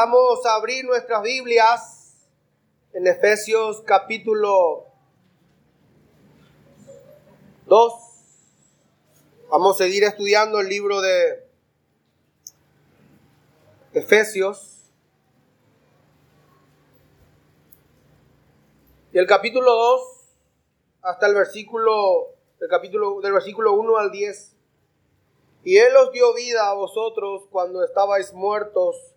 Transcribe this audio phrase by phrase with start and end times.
[0.00, 2.28] vamos a abrir nuestras Biblias
[2.92, 4.86] en Efesios capítulo
[7.66, 7.94] 2.
[9.50, 11.44] Vamos a seguir estudiando el libro de
[13.92, 14.84] Efesios.
[19.12, 20.00] Y el capítulo 2
[21.02, 24.52] hasta el versículo del capítulo del versículo 1 al 10.
[25.64, 29.16] Y él os dio vida a vosotros cuando estabais muertos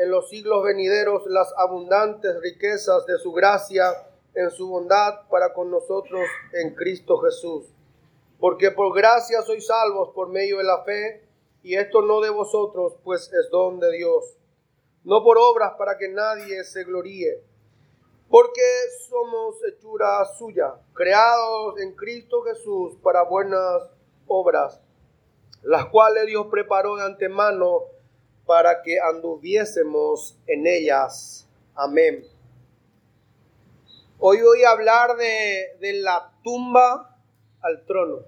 [0.00, 3.84] en los siglos venideros las abundantes riquezas de su gracia
[4.34, 6.22] en su bondad para con nosotros
[6.54, 7.66] en Cristo Jesús.
[8.38, 11.28] Porque por gracia sois salvos por medio de la fe,
[11.62, 14.38] y esto no de vosotros, pues es don de Dios.
[15.04, 17.44] No por obras para que nadie se gloríe,
[18.30, 18.62] porque
[19.06, 23.82] somos hechura suya, creados en Cristo Jesús para buenas
[24.26, 24.80] obras,
[25.62, 27.99] las cuales Dios preparó de antemano
[28.46, 31.48] para que anduviésemos en ellas.
[31.74, 32.24] Amén.
[34.18, 37.16] Hoy voy a hablar de, la tumba
[37.62, 38.18] al trono.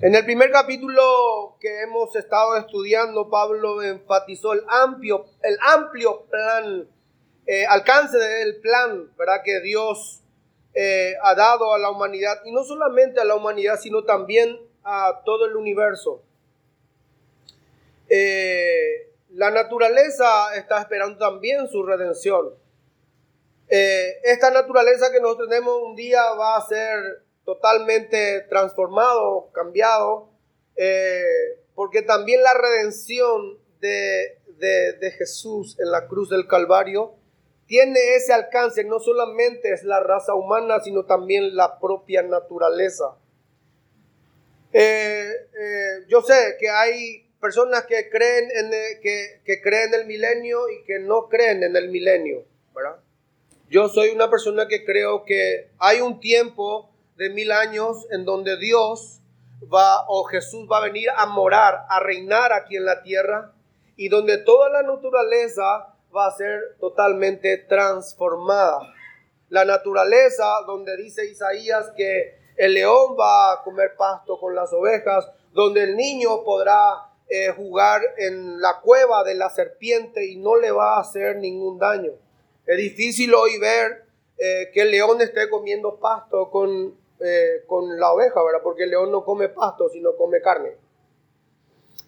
[0.00, 6.88] En el primer capítulo que hemos estado estudiando, Pablo enfatizó el amplio, el amplio plan,
[7.46, 9.42] eh, alcance del plan, ¿verdad?
[9.44, 10.22] Que Dios
[10.74, 15.22] eh, ha dado a la humanidad, y no solamente a la humanidad, sino también a
[15.24, 16.22] todo el universo.
[18.08, 22.54] Eh, la naturaleza está esperando también su redención.
[23.68, 30.30] Eh, esta naturaleza que nosotros tenemos un día va a ser totalmente transformado, cambiado,
[30.76, 31.22] eh,
[31.74, 37.14] porque también la redención de, de Jesús en la cruz del Calvario
[37.66, 43.16] tiene ese alcance, no solamente es la raza humana, sino también la propia naturaleza.
[46.08, 50.84] yo sé que hay personas que creen en el, que, creen en el milenio y
[50.84, 52.44] que no creen en el milenio,
[52.74, 52.96] ¿verdad?
[53.68, 58.56] Yo soy una persona que creo que hay un tiempo de mil años en donde
[58.58, 59.20] Dios
[59.72, 63.52] va o Jesús va a venir a morar, a reinar aquí en la tierra
[63.96, 68.80] y donde toda la naturaleza va a ser totalmente transformada.
[69.48, 75.28] La naturaleza donde dice Isaías que el león va a comer pasto con las ovejas,
[75.52, 80.70] donde el niño podrá eh, jugar en la cueva de la serpiente y no le
[80.70, 82.12] va a hacer ningún daño.
[82.64, 84.04] Es difícil hoy ver
[84.38, 88.62] eh, que el león esté comiendo pasto con, eh, con la oveja, ¿verdad?
[88.62, 90.70] Porque el león no come pasto, sino come carne.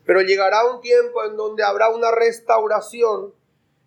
[0.07, 3.35] Pero llegará un tiempo en donde habrá una restauración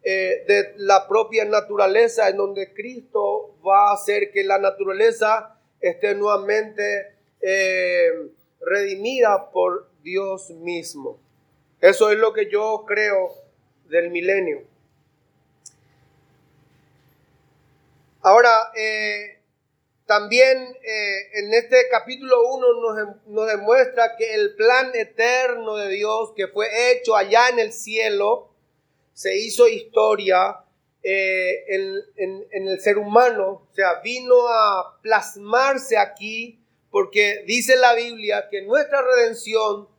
[0.04, 7.16] de la propia naturaleza, en donde Cristo va a hacer que la naturaleza esté nuevamente
[8.60, 11.23] redimida por Dios mismo.
[11.84, 13.36] Eso es lo que yo creo
[13.90, 14.64] del milenio.
[18.22, 19.42] Ahora, eh,
[20.06, 26.48] también eh, en este capítulo 1 nos, demuestra que el plan eterno de Dios que
[26.48, 28.54] fue hecho allá en el cielo,
[29.12, 30.64] se hizo historia
[31.04, 37.94] eh, en, en el ser humano, o sea, vino a plasmarse aquí, porque dice la
[37.94, 39.92] Biblia que nuestra redención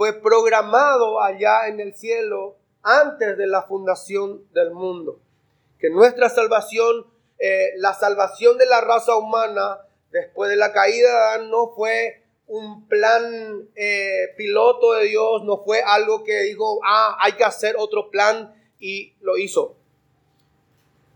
[0.00, 5.20] fue programado allá en el cielo antes de la fundación del mundo.
[5.78, 7.04] Que nuestra salvación,
[7.38, 9.80] eh, la salvación de la raza humana
[10.10, 15.62] después de la caída de Adán no fue un plan eh, piloto de Dios, no
[15.64, 19.76] fue algo que dijo, ah, hay que hacer otro plan y lo hizo.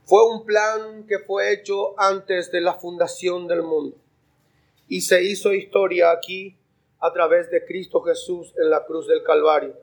[0.04, 3.96] Fue un plan que fue hecho antes de la fundación del mundo.
[4.88, 6.58] Y se hizo historia aquí
[7.04, 9.76] a través de Cristo Jesús en la cruz del Calvario.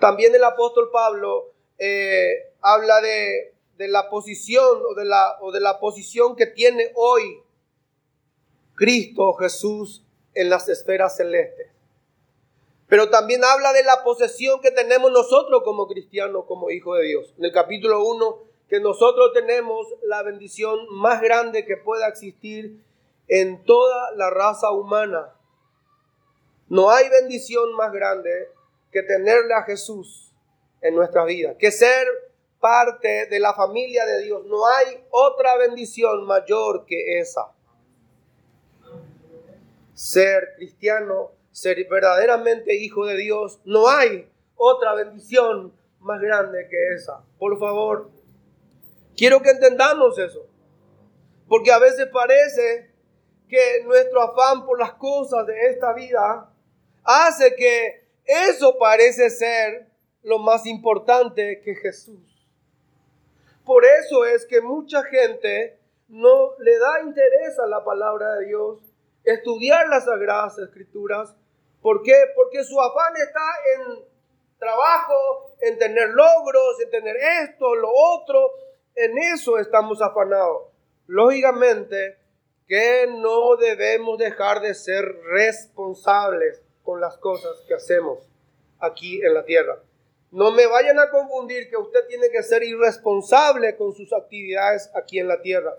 [0.00, 5.60] También el apóstol Pablo eh, habla de, de la posición o de la, o de
[5.60, 7.40] la posición que tiene hoy
[8.74, 10.04] Cristo Jesús
[10.34, 11.68] en las esferas celestes.
[12.88, 17.32] Pero también habla de la posesión que tenemos nosotros como cristianos, como hijos de Dios.
[17.38, 22.82] En el capítulo 1, que nosotros tenemos la bendición más grande que pueda existir
[23.28, 25.32] en toda la raza humana.
[26.68, 28.48] No hay bendición más grande
[28.90, 30.32] que tenerle a Jesús
[30.80, 32.06] en nuestra vida, que ser
[32.60, 34.46] parte de la familia de Dios.
[34.46, 37.52] No hay otra bendición mayor que esa.
[39.92, 47.22] Ser cristiano, ser verdaderamente hijo de Dios, no hay otra bendición más grande que esa.
[47.38, 48.10] Por favor,
[49.16, 50.46] quiero que entendamos eso.
[51.48, 52.90] Porque a veces parece
[53.48, 56.50] que nuestro afán por las cosas de esta vida
[57.04, 59.86] hace que eso parece ser
[60.22, 62.18] lo más importante que Jesús.
[63.64, 65.78] Por eso es que mucha gente
[66.08, 68.78] no le da interés a la palabra de Dios,
[69.24, 71.34] estudiar las sagradas escrituras.
[71.80, 72.14] ¿Por qué?
[72.34, 73.46] Porque su afán está
[73.76, 74.04] en
[74.58, 78.50] trabajo, en tener logros, en tener esto, lo otro.
[78.94, 80.68] En eso estamos afanados.
[81.06, 82.18] Lógicamente
[82.66, 88.28] que no debemos dejar de ser responsables con las cosas que hacemos
[88.78, 89.80] aquí en la tierra.
[90.30, 95.18] No me vayan a confundir que usted tiene que ser irresponsable con sus actividades aquí
[95.18, 95.74] en la tierra.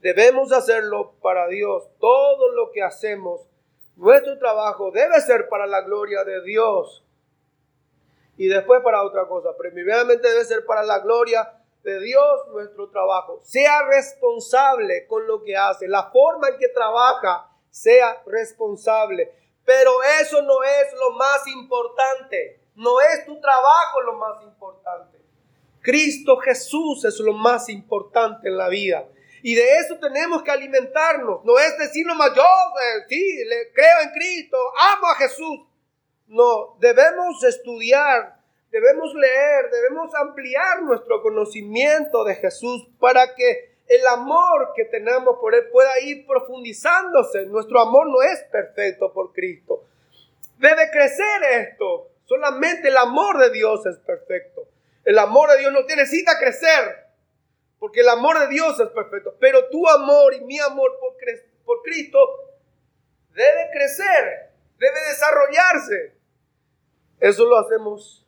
[0.00, 1.88] Debemos hacerlo para Dios.
[1.98, 3.48] Todo lo que hacemos,
[3.96, 7.04] nuestro trabajo debe ser para la gloria de Dios.
[8.36, 9.56] Y después para otra cosa.
[9.56, 13.40] Primeramente debe ser para la gloria de Dios nuestro trabajo.
[13.42, 15.88] Sea responsable con lo que hace.
[15.88, 19.32] La forma en que trabaja, sea responsable.
[19.64, 19.90] Pero
[20.20, 22.60] eso no es lo más importante.
[22.74, 25.18] No es tu trabajo lo más importante.
[25.80, 29.06] Cristo Jesús es lo más importante en la vida.
[29.42, 31.44] Y de eso tenemos que alimentarnos.
[31.44, 34.56] No es decir más, yo eh, sí, le, creo en Cristo,
[34.96, 35.60] amo a Jesús.
[36.26, 38.40] No, debemos estudiar,
[38.70, 45.54] debemos leer, debemos ampliar nuestro conocimiento de Jesús para que el amor que tenemos por
[45.54, 47.46] Él pueda ir profundizándose.
[47.46, 49.84] Nuestro amor no es perfecto por Cristo.
[50.58, 52.10] Debe crecer esto.
[52.24, 54.66] Solamente el amor de Dios es perfecto.
[55.04, 57.04] El amor de Dios no tiene cita crecer.
[57.78, 59.36] Porque el amor de Dios es perfecto.
[59.38, 62.18] Pero tu amor y mi amor por Cristo
[63.34, 64.50] debe crecer.
[64.78, 66.14] Debe desarrollarse.
[67.20, 68.26] Eso lo hacemos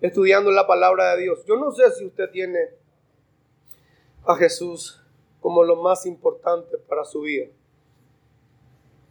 [0.00, 1.44] estudiando la palabra de Dios.
[1.46, 2.81] Yo no sé si usted tiene
[4.24, 5.02] a Jesús
[5.40, 7.46] como lo más importante para su vida.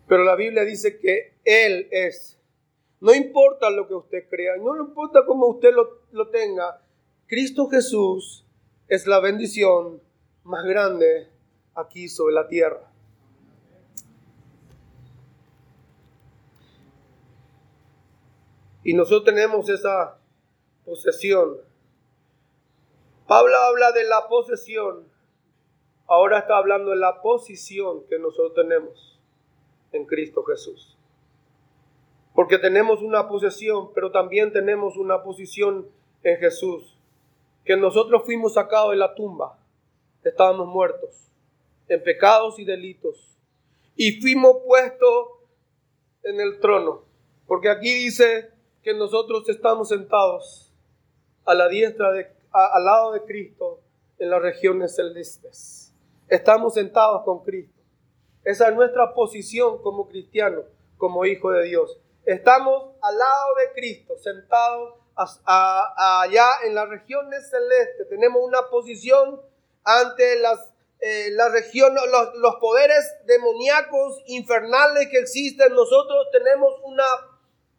[0.07, 2.39] Pero la Biblia dice que Él es.
[2.99, 6.81] No importa lo que usted crea, no importa cómo usted lo, lo tenga,
[7.27, 8.45] Cristo Jesús
[8.87, 10.01] es la bendición
[10.43, 11.27] más grande
[11.73, 12.91] aquí sobre la tierra.
[18.83, 20.17] Y nosotros tenemos esa
[20.85, 21.57] posesión
[23.31, 25.07] Pablo habla de la posesión,
[26.05, 29.21] ahora está hablando de la posición que nosotros tenemos
[29.93, 30.97] en Cristo Jesús.
[32.35, 35.88] Porque tenemos una posesión, pero también tenemos una posición
[36.23, 36.97] en Jesús.
[37.63, 39.57] Que nosotros fuimos sacados de la tumba,
[40.25, 41.31] estábamos muertos
[41.88, 43.38] en pecados y delitos.
[43.95, 45.27] Y fuimos puestos
[46.23, 47.05] en el trono.
[47.47, 48.51] Porque aquí dice
[48.83, 50.73] que nosotros estamos sentados
[51.45, 53.81] a la diestra de al lado de Cristo
[54.17, 55.93] en las regiones celestes.
[56.27, 57.81] Estamos sentados con Cristo.
[58.43, 60.65] Esa es nuestra posición como cristianos,
[60.98, 62.00] como hijo de Dios.
[62.25, 68.10] Estamos al lado de Cristo, sentados allá en las regiones celestes.
[68.10, 69.41] Tenemos una posición
[69.84, 75.74] ante las, eh, regiones, los, los poderes demoníacos infernales que existen.
[75.74, 77.05] Nosotros tenemos una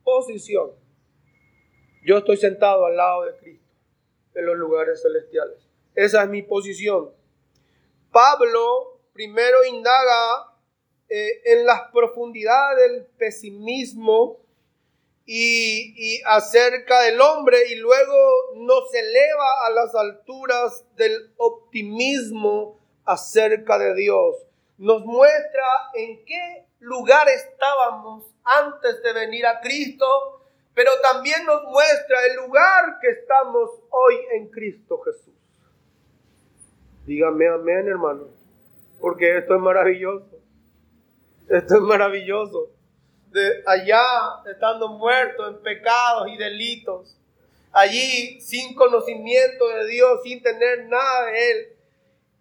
[0.05, 0.73] posición.
[2.05, 3.62] Yo estoy sentado al lado de Cristo
[4.35, 5.59] en los lugares celestiales.
[5.95, 7.11] Esa es mi posición.
[8.11, 10.53] Pablo primero indaga
[11.09, 14.41] eh, en las profundidades del pesimismo
[15.25, 23.79] y, y, acerca del hombre y luego nos eleva a las alturas del optimismo acerca
[23.79, 24.37] de Dios.
[24.79, 30.42] Nos muestra en qué lugar estábamos antes de venir a Cristo
[30.75, 35.35] pero también nos muestra el lugar que estamos hoy en Cristo Jesús.
[37.05, 38.29] Dígame amén, hermano,
[39.01, 40.39] porque esto es maravilloso.
[41.49, 42.71] Esto es maravilloso.
[43.31, 44.03] De allá,
[44.51, 47.19] estando muertos en pecados y delitos,
[47.73, 51.69] allí sin conocimiento de Dios, sin tener nada de Él.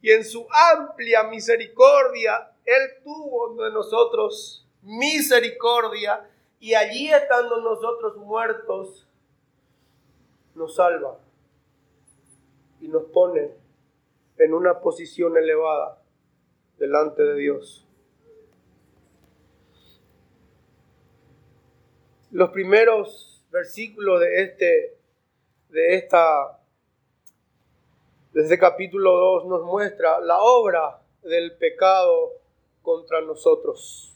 [0.02, 6.24] Y en su amplia misericordia, Él tuvo de nosotros misericordia
[6.62, 9.08] y allí estando nosotros muertos,
[10.54, 11.18] nos salva
[12.80, 13.50] y nos pone
[14.38, 16.04] en una posición elevada
[16.78, 17.88] delante de Dios.
[22.30, 24.98] Los primeros versículos de este
[25.70, 26.60] de esta
[28.34, 32.34] de este capítulo 2 nos muestra la obra del pecado
[32.84, 34.16] contra nosotros.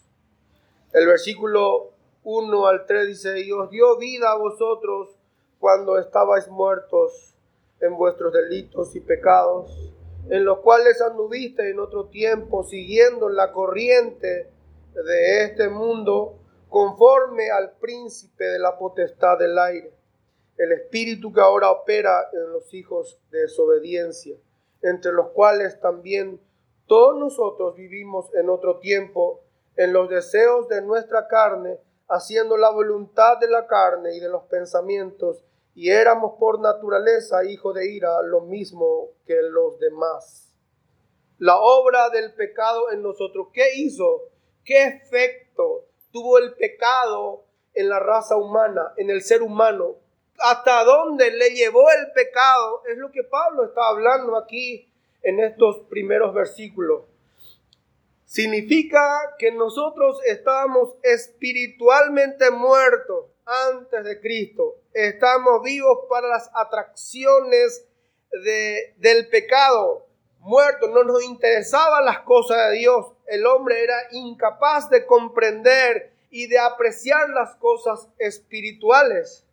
[0.93, 1.94] El versículo
[2.25, 5.15] 1 al 3 dice, y os dio vida a vosotros
[5.59, 7.33] cuando estabais muertos
[7.79, 9.93] en vuestros delitos y pecados
[10.29, 14.49] en los cuales anduviste en otro tiempo siguiendo la corriente
[14.93, 16.39] de este mundo,
[16.69, 19.93] conforme al príncipe de la potestad del aire,
[20.57, 24.35] el espíritu que ahora opera en los hijos de desobediencia,
[24.81, 26.39] entre los cuales también
[26.87, 29.41] todos nosotros vivimos en otro tiempo
[29.75, 34.43] en los deseos de nuestra carne, haciendo la voluntad de la carne y de los
[34.43, 35.43] pensamientos,
[35.73, 40.53] y éramos por naturaleza hijos de ira, lo mismo que los demás.
[41.37, 44.29] La obra del pecado en nosotros, ¿qué hizo?
[44.63, 47.43] ¿Qué efecto tuvo el pecado
[47.73, 49.97] en la raza humana, en el ser humano?
[50.39, 52.83] ¿Hasta dónde le llevó el pecado?
[52.89, 54.89] Es lo que Pablo está hablando aquí
[55.23, 57.03] en estos primeros versículos.
[58.35, 64.75] Significa que nosotros estábamos espiritualmente muertos antes de Cristo.
[64.91, 67.87] Estamos vivos para las atracciones
[68.43, 70.05] de, del pecado,
[70.39, 70.89] muertos.
[70.89, 73.05] No nos interesaban las cosas de Dios.
[73.25, 79.45] El hombre era incapaz de comprender y de apreciar las cosas espirituales.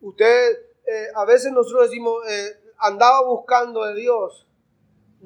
[0.00, 4.48] Usted, eh, a veces nosotros decimos, eh, andaba buscando de Dios.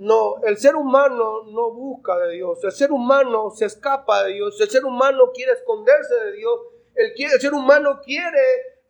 [0.01, 2.63] No, el ser humano no busca de Dios.
[2.65, 4.61] El ser humano se escapa de Dios.
[4.61, 6.61] El ser humano quiere esconderse de Dios
[6.95, 8.39] el, ser humano quiere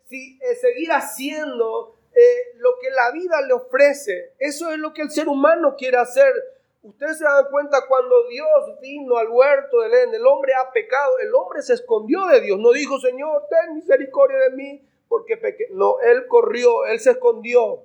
[0.09, 4.33] eh, seguir haciendo eh, lo que la vida le ofrece.
[4.39, 6.33] Eso es lo que el ser humano quiere hacer.
[6.83, 8.47] Ustedes se dan cuenta cuando Dios
[8.81, 12.57] vino al huerto del Edén, el hombre ha pecado, el hombre se escondió de Dios,
[12.57, 15.39] no dijo, Señor, ten misericordia de mí, porque.
[15.71, 17.83] No, él corrió, él se escondió.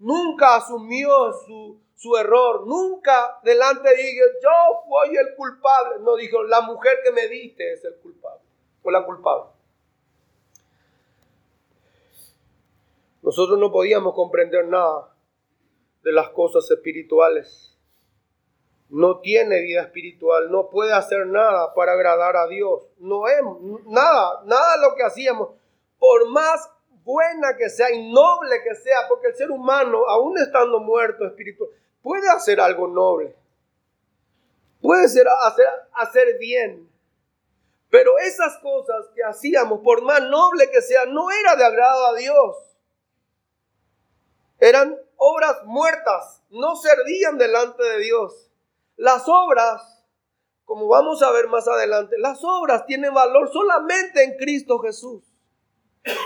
[0.00, 5.96] Nunca asumió su, su error, nunca delante dijo, yo fui el culpable.
[6.00, 8.42] No dijo, la mujer que me diste es el culpable
[8.82, 9.50] o la culpable.
[13.22, 15.14] Nosotros no podíamos comprender nada
[16.02, 17.76] de las cosas espirituales.
[18.88, 22.88] No tiene vida espiritual, no puede hacer nada para agradar a Dios.
[22.98, 23.40] No es
[23.86, 25.50] nada, nada lo que hacíamos,
[25.98, 26.70] por más
[27.10, 31.70] buena que sea y noble que sea, porque el ser humano, aún estando muerto espiritual,
[32.02, 33.34] puede hacer algo noble.
[34.80, 35.26] Puede hacer,
[35.92, 36.88] hacer bien,
[37.90, 42.14] pero esas cosas que hacíamos, por más noble que sean, no era de agrado a
[42.14, 42.56] Dios.
[44.60, 48.50] Eran obras muertas, no servían delante de Dios.
[48.96, 50.04] Las obras,
[50.64, 55.29] como vamos a ver más adelante, las obras tienen valor solamente en Cristo Jesús.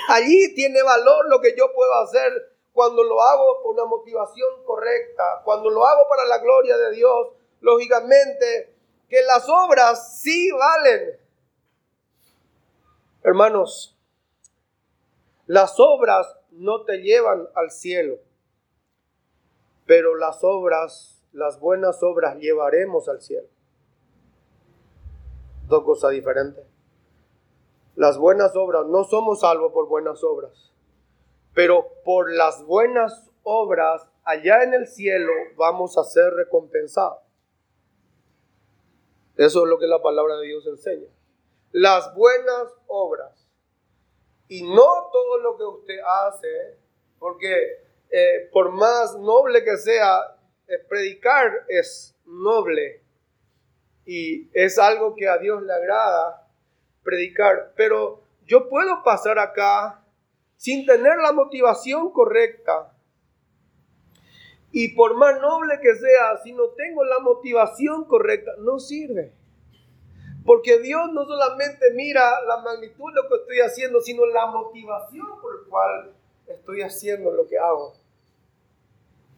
[0.09, 2.33] Allí tiene valor lo que yo puedo hacer
[2.73, 7.29] cuando lo hago por una motivación correcta, cuando lo hago para la gloria de Dios.
[7.61, 8.75] Lógicamente
[9.09, 11.19] que las obras sí valen,
[13.25, 13.97] Hermanos,
[15.47, 18.19] las obras no te llevan al cielo,
[19.87, 23.49] pero las obras, las buenas obras llevaremos al cielo.
[25.67, 26.74] Dos cosas diferentes.
[27.97, 30.73] Las buenas obras, no somos salvos por buenas obras,
[31.55, 37.21] pero por las buenas obras allá en el cielo vamos a ser recompensados.
[39.37, 41.09] Eso es lo que la palabra de Dios enseña
[41.75, 43.49] las buenas obras.
[44.47, 46.79] Y no todo lo que usted hace,
[47.19, 47.53] porque
[48.11, 50.37] eh, por más noble que sea,
[50.69, 53.03] eh, predicar es noble
[54.07, 56.44] y es algo que a Dios le agrada
[57.05, 57.73] predicar.
[57.77, 60.03] Pero yo puedo pasar acá
[60.57, 62.93] sin tener la motivación correcta.
[64.73, 69.33] Y por más noble que sea, si no tengo la motivación correcta, no sirve.
[70.45, 75.27] Porque Dios no solamente mira la magnitud de lo que estoy haciendo, sino la motivación
[75.41, 76.13] por la cual
[76.49, 77.95] estoy haciendo lo que hago.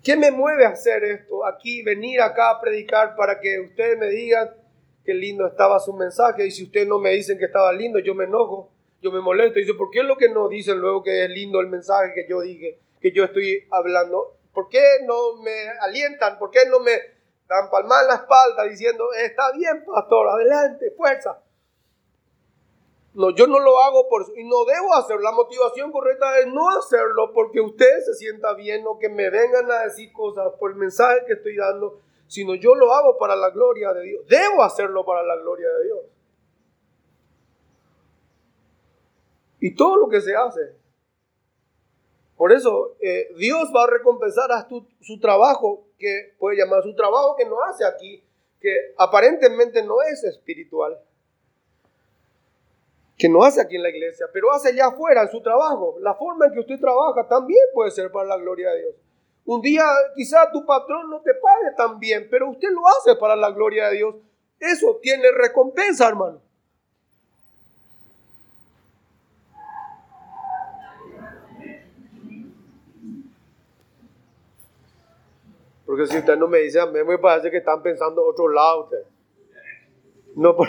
[0.03, 1.45] ¿Qué me mueve a hacer esto?
[1.45, 4.51] Aquí, venir acá a predicar para que ustedes me digan
[5.07, 6.47] qué lindo estaba su mensaje.
[6.47, 8.71] Y si ustedes no me dicen que estaba lindo, yo me enojo.
[9.01, 9.59] yo me molesto.
[9.59, 12.27] Dice, ¿por qué es lo que no dicen luego que es lindo el mensaje que
[12.29, 14.37] yo dije, que yo estoy hablando?
[14.53, 16.39] ¿Por qué no me alientan?
[16.39, 16.93] ¿Por qué no me
[17.49, 21.41] dan palmas en la espalda diciendo, está bien, pastor, adelante, fuerza?
[23.17, 25.23] No, yo no lo hago por y no debo hacerlo.
[25.23, 29.71] La motivación correcta es no hacerlo porque usted se sienta bien o que me vengan
[29.71, 33.51] a decir cosas por el mensaje que estoy dando, sino yo lo hago para la
[33.51, 34.27] gloria de Dios.
[34.29, 36.01] Debo hacerlo para la gloria de Dios.
[39.61, 40.75] Y todo lo que se hace.
[42.37, 44.69] Por eso eh, Dios va a recompensar a
[45.01, 48.23] su trabajo, que puede llamar su trabajo que no hace aquí,
[48.61, 51.01] que aparentemente no es espiritual
[53.17, 55.97] que no hace aquí en la iglesia, pero hace allá afuera en su trabajo.
[56.01, 58.95] La forma en que usted trabaja también puede ser para la gloria de Dios.
[59.47, 59.85] Un día
[60.17, 63.89] quizá tu patrón no te pague tan bien, pero usted lo hace para la gloria
[63.89, 64.17] de Dios.
[64.59, 66.41] Eso tiene recompensa, hermano.
[75.87, 78.91] Porque si usted no me dice a mí, me parece que están pensando otro lado.
[80.35, 80.69] No, por...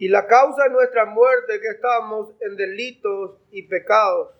[0.00, 4.30] Y la causa de nuestra muerte que estamos en delitos y pecados.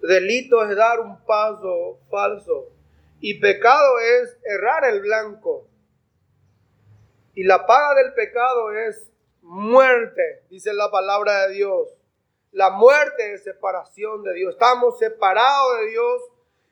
[0.00, 2.72] Delito es dar un paso falso
[3.20, 5.68] y pecado es errar el blanco.
[7.34, 9.12] Y la paga del pecado es
[9.42, 11.94] muerte, dice la palabra de Dios.
[12.50, 14.54] La muerte es separación de Dios.
[14.54, 16.22] Estamos separados de Dios,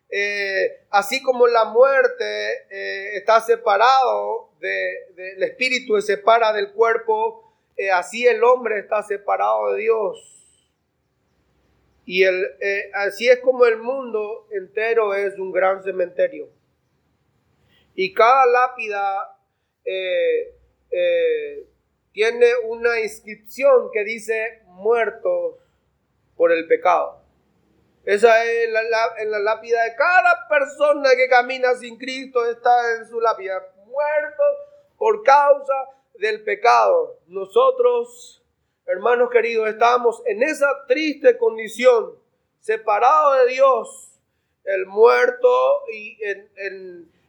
[0.09, 7.45] eh, así como la muerte eh, está separado del espíritu, se separa del cuerpo
[7.76, 10.32] eh, así el hombre está separado de Dios.
[12.06, 16.49] Y el, eh, así es como el mundo entero es un gran cementerio.
[17.95, 19.39] Y cada lápida
[19.84, 20.54] eh,
[22.12, 25.56] tiene una inscripción que dice muertos
[26.36, 27.23] por el pecado.
[28.04, 28.80] Esa es la,
[29.19, 33.60] en la lápida de cada persona que camina sin Cristo, está en su lápida.
[33.84, 34.56] Muertos
[34.97, 35.75] por causa
[36.18, 37.18] del pecado.
[37.26, 38.42] Nosotros,
[38.86, 42.12] hermanos queridos, estamos en esa triste condición,
[42.60, 44.12] separados de Dios.
[44.64, 46.18] El muerto y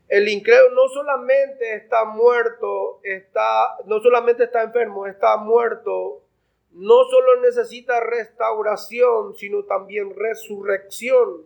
[0.07, 6.23] el incrédulo no solamente está muerto, está, no solamente está enfermo, está muerto.
[6.71, 11.45] No solo necesita restauración, sino también resurrección.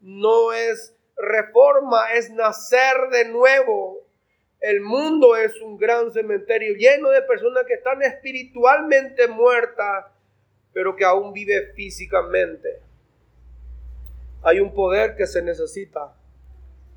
[0.00, 4.02] No es reforma, es nacer de nuevo
[4.62, 10.06] el mundo es un gran cementerio lleno de personas que están espiritualmente muertas,
[10.72, 12.80] pero que aún vive físicamente.
[14.42, 16.14] Hay un poder que se necesita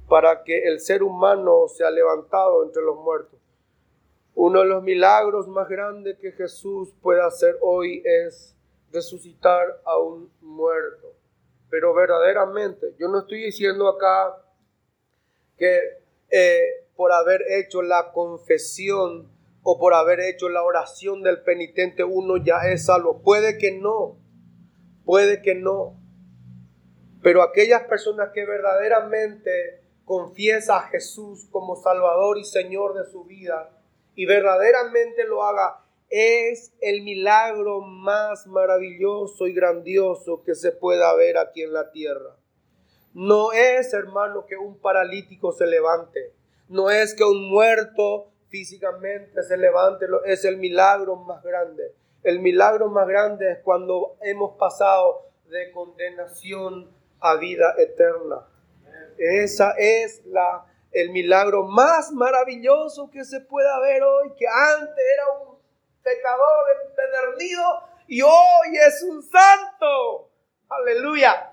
[0.07, 3.39] para que el ser humano sea levantado entre los muertos.
[4.35, 8.55] Uno de los milagros más grandes que Jesús puede hacer hoy es
[8.91, 11.15] resucitar a un muerto.
[11.71, 14.37] Pero verdaderamente, yo no estoy diciendo acá
[15.57, 15.79] que
[16.29, 19.31] eh, por haber hecho la confesión
[19.63, 23.21] o por haber hecho la oración del penitente uno ya es salvo.
[23.21, 24.17] Puede que no,
[25.05, 25.99] puede que no.
[27.21, 33.71] Pero aquellas personas que verdaderamente confiesa a Jesús como Salvador y Señor de su vida
[34.13, 41.37] y verdaderamente lo haga, es el milagro más maravilloso y grandioso que se pueda ver
[41.37, 42.37] aquí en la tierra.
[43.13, 46.33] No es, hermano, que un paralítico se levante
[46.67, 51.93] no es que un muerto físicamente se levante, es el milagro más grande.
[52.23, 58.47] El milagro más grande es cuando hemos pasado de condenación a vida eterna.
[59.17, 65.47] Esa es la, el milagro más maravilloso que se pueda ver hoy, que antes era
[65.47, 65.57] un
[66.03, 67.63] pecador empedernido
[68.07, 70.31] y hoy es un santo.
[70.69, 71.51] Aleluya.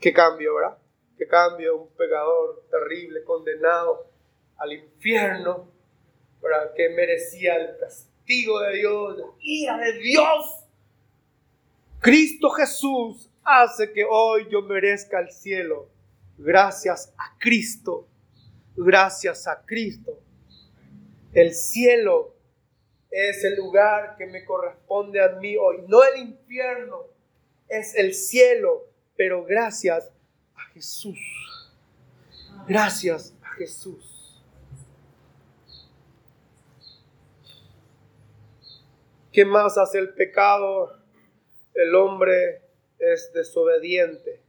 [0.00, 0.81] Qué cambio, ¿verdad?
[1.26, 4.06] Cambio, un pecador terrible, condenado
[4.56, 5.70] al infierno,
[6.40, 10.64] para que merecía el castigo de Dios, la ira de Dios.
[12.00, 15.88] Cristo Jesús hace que hoy yo merezca el cielo.
[16.36, 18.08] Gracias a Cristo.
[18.76, 20.18] Gracias a Cristo.
[21.32, 22.34] El cielo
[23.10, 25.84] es el lugar que me corresponde a mí hoy.
[25.86, 27.04] No el infierno,
[27.68, 28.88] es el cielo.
[29.16, 30.10] Pero gracias
[30.74, 31.18] Jesús.
[32.66, 34.42] Gracias a Jesús.
[39.32, 40.98] ¿Qué más hace el pecado?
[41.74, 42.62] El hombre
[42.98, 44.40] es desobediente.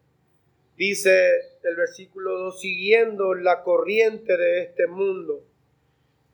[0.76, 1.30] Dice
[1.64, 5.46] el versículo 2, siguiendo la corriente de este mundo.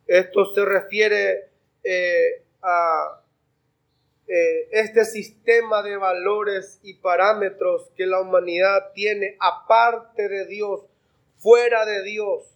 [0.08, 1.52] Esto se refiere
[1.84, 3.19] eh, a
[4.32, 10.82] eh, este sistema de valores y parámetros que la humanidad tiene aparte de Dios,
[11.38, 12.56] fuera de Dios.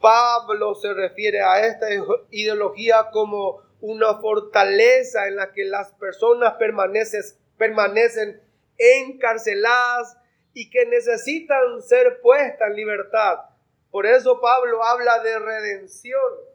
[0.00, 1.88] Pablo se refiere a esta
[2.30, 7.22] ideología como una fortaleza en la que las personas permanecen,
[7.58, 8.40] permanecen
[8.78, 10.16] encarceladas
[10.54, 13.40] y que necesitan ser puestas en libertad.
[13.90, 16.53] Por eso Pablo habla de redención.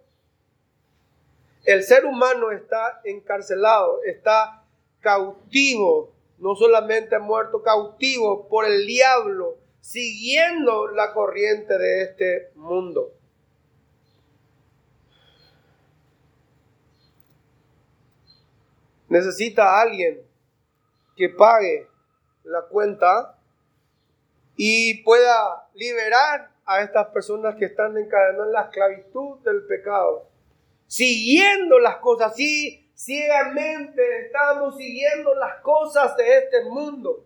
[1.69, 4.63] El ser humano está encarcelado, está
[5.01, 13.13] cautivo, no solamente muerto, cautivo por el diablo, siguiendo la corriente de este mundo.
[19.07, 20.23] Necesita alguien
[21.15, 21.87] que pague
[22.45, 23.37] la cuenta
[24.55, 30.28] y pueda liberar a estas personas que están encadenadas en la esclavitud del pecado
[30.89, 37.25] siguiendo las cosas, sí, ciegamente estamos siguiendo las cosas de este mundo.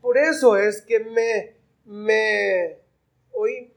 [0.00, 2.78] Por eso es que me, me,
[3.32, 3.70] oí,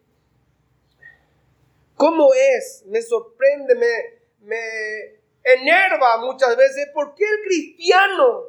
[1.98, 2.86] ¿cómo es?
[2.88, 6.88] Me sorprende, me, me enerva muchas veces.
[6.94, 8.44] ¿Por qué el cristiano,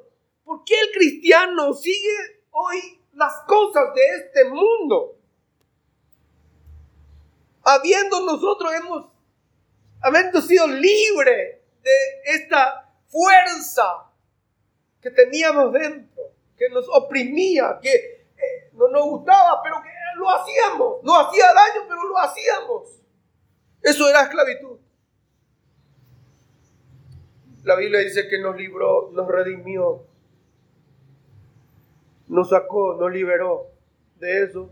[0.44, 5.18] por qué el cristiano sigue hoy las cosas de este mundo?
[7.64, 9.13] Habiendo nosotros hemos
[10.04, 11.92] habiendo sido libre de
[12.26, 14.10] esta fuerza
[15.00, 16.22] que teníamos dentro,
[16.58, 21.86] que nos oprimía, que eh, no nos gustaba, pero que lo hacíamos, no hacía daño,
[21.88, 23.00] pero lo hacíamos.
[23.82, 24.78] Eso era esclavitud.
[27.62, 30.06] La Biblia dice que nos libró, nos redimió,
[32.28, 33.70] nos sacó, nos liberó
[34.16, 34.70] de eso.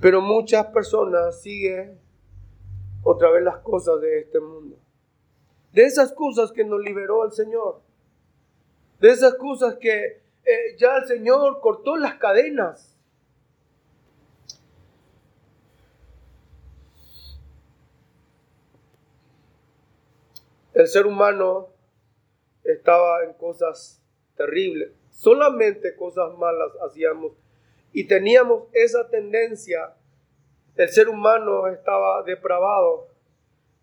[0.00, 1.98] Pero muchas personas siguen
[3.02, 4.76] otra vez las cosas de este mundo.
[5.72, 7.80] De esas cosas que nos liberó el Señor.
[9.00, 12.96] De esas cosas que eh, ya el Señor cortó las cadenas.
[20.74, 21.68] El ser humano
[22.64, 24.00] estaba en cosas
[24.36, 24.92] terribles.
[25.10, 27.32] Solamente cosas malas hacíamos.
[27.92, 29.96] Y teníamos esa tendencia
[30.78, 33.08] el ser humano estaba depravado.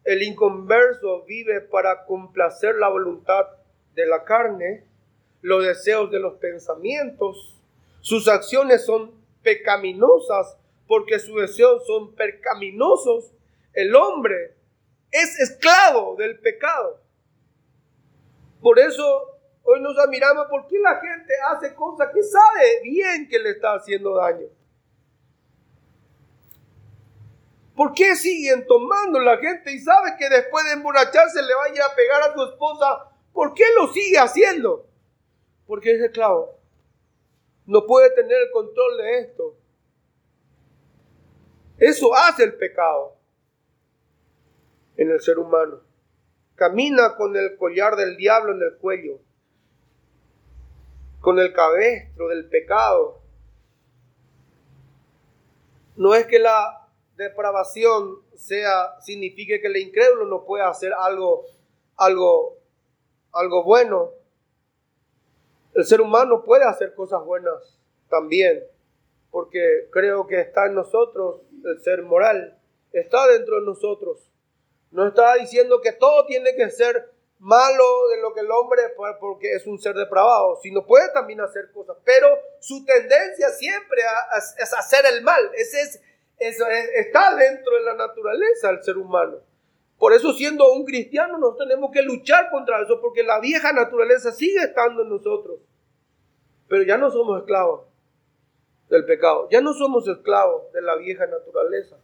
[0.05, 3.47] El inconverso vive para complacer la voluntad
[3.93, 4.85] de la carne,
[5.41, 7.61] los deseos de los pensamientos.
[7.99, 9.11] Sus acciones son
[9.43, 13.33] pecaminosas porque sus deseos son pecaminosos.
[13.73, 14.55] El hombre
[15.11, 17.01] es esclavo del pecado.
[18.61, 23.49] Por eso hoy nos admiramos porque la gente hace cosas que sabe bien que le
[23.49, 24.47] está haciendo daño.
[27.75, 31.95] ¿Por qué siguen tomando la gente y sabe que después de emborracharse le vaya a
[31.95, 33.11] pegar a su esposa?
[33.33, 34.87] ¿Por qué lo sigue haciendo?
[35.67, 36.57] Porque es esclavo.
[37.65, 39.57] No puede tener el control de esto.
[41.77, 43.17] Eso hace el pecado
[44.95, 45.81] en el ser humano.
[46.55, 49.19] Camina con el collar del diablo en el cuello,
[51.19, 53.21] con el cabestro del pecado.
[55.97, 56.84] No es que la
[57.15, 61.45] depravación sea, signifique que el incrédulo no puede hacer algo,
[61.95, 62.57] algo,
[63.31, 64.11] algo bueno.
[65.73, 67.77] El ser humano puede hacer cosas buenas
[68.09, 68.63] también,
[69.31, 72.57] porque creo que está en nosotros el ser moral,
[72.91, 74.31] está dentro de nosotros.
[74.91, 78.81] No está diciendo que todo tiene que ser malo de lo que el hombre,
[79.19, 82.27] porque es un ser depravado, sino puede también hacer cosas, pero
[82.59, 84.01] su tendencia siempre
[84.57, 85.51] es hacer el mal.
[85.55, 86.01] Ese es
[86.37, 89.37] eso está dentro de la naturaleza del ser humano.
[89.97, 94.31] Por eso siendo un cristiano nos tenemos que luchar contra eso, porque la vieja naturaleza
[94.31, 95.59] sigue estando en nosotros.
[96.67, 97.87] Pero ya no somos esclavos
[98.89, 101.97] del pecado, ya no somos esclavos de la vieja naturaleza.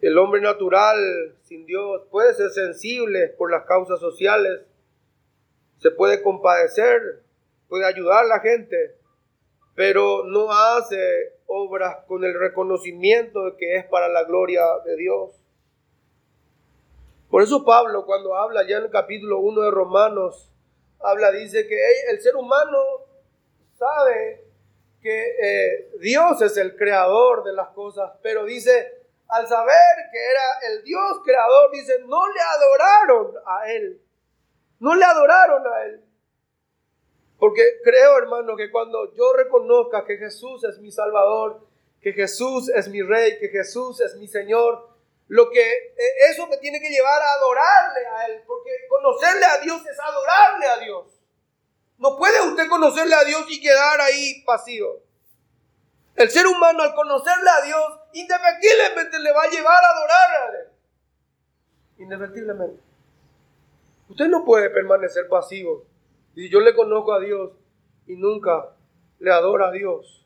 [0.00, 4.62] El hombre natural sin Dios puede ser sensible por las causas sociales,
[5.78, 7.22] se puede compadecer,
[7.68, 8.96] puede ayudar a la gente,
[9.74, 15.32] pero no hace obras con el reconocimiento de que es para la gloria de Dios.
[17.30, 20.50] Por eso Pablo cuando habla ya en el capítulo 1 de Romanos,
[21.00, 21.76] habla, dice que
[22.10, 22.78] el ser humano
[23.78, 24.44] sabe
[25.02, 29.74] que eh, Dios es el creador de las cosas, pero dice, al saber
[30.10, 34.00] que era el Dios creador, dice, no le adoraron a Él.
[34.80, 36.04] No le adoraron a Él.
[37.38, 41.66] Porque creo, hermano, que cuando yo reconozca que Jesús es mi Salvador,
[42.00, 44.88] que Jesús es mi Rey, que Jesús es mi Señor,
[45.28, 49.58] lo que e, eso me tiene que llevar a adorarle a Él, porque conocerle a
[49.58, 51.06] Dios es adorarle a Dios.
[51.98, 55.02] No puede usted conocerle a Dios y quedar ahí pasivo.
[56.14, 60.46] El ser humano al conocerle a Dios, indefectiblemente le va a llevar a adorarle a.
[64.08, 65.84] Usted no puede permanecer pasivo.
[66.34, 67.52] Y yo le conozco a Dios
[68.06, 68.70] y nunca
[69.18, 70.24] le adora a Dios.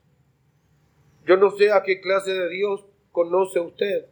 [1.24, 4.06] Yo no sé a qué clase de Dios conoce usted.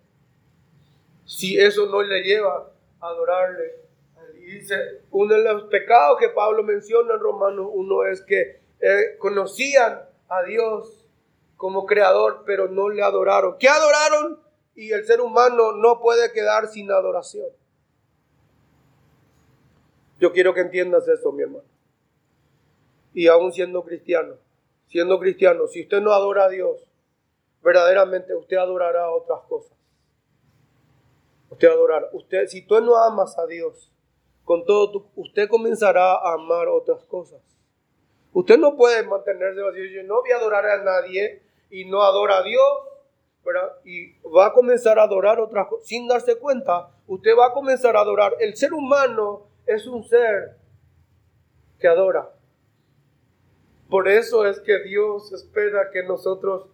[1.24, 3.74] Si eso no le lleva a adorarle.
[4.38, 9.16] Y dice, uno de los pecados que Pablo menciona en Romanos 1 es que eh,
[9.18, 11.04] conocían a Dios
[11.56, 13.56] como creador, pero no le adoraron.
[13.58, 14.40] ¿Qué adoraron?
[14.74, 17.48] Y el ser humano no puede quedar sin adoración.
[20.18, 21.64] Yo quiero que entiendas eso, mi hermano
[23.18, 24.36] y aún siendo cristiano,
[24.86, 26.88] siendo cristiano, si usted no adora a Dios,
[27.62, 29.76] verdaderamente usted adorará otras cosas.
[31.50, 32.06] Usted adorará.
[32.12, 33.90] Usted, si tú no amas a Dios,
[34.44, 37.40] con todo, usted comenzará a amar otras cosas.
[38.32, 39.86] Usted no puede mantenerse vacío.
[39.86, 42.62] Yo no voy a adorar a nadie y no adora a Dios.
[43.84, 45.88] Y va a comenzar a adorar otras cosas.
[45.88, 48.36] Sin darse cuenta, usted va a comenzar a adorar.
[48.38, 50.56] El ser humano es un ser
[51.78, 52.30] que adora.
[53.90, 56.70] Por eso es que Dios espera que nosotros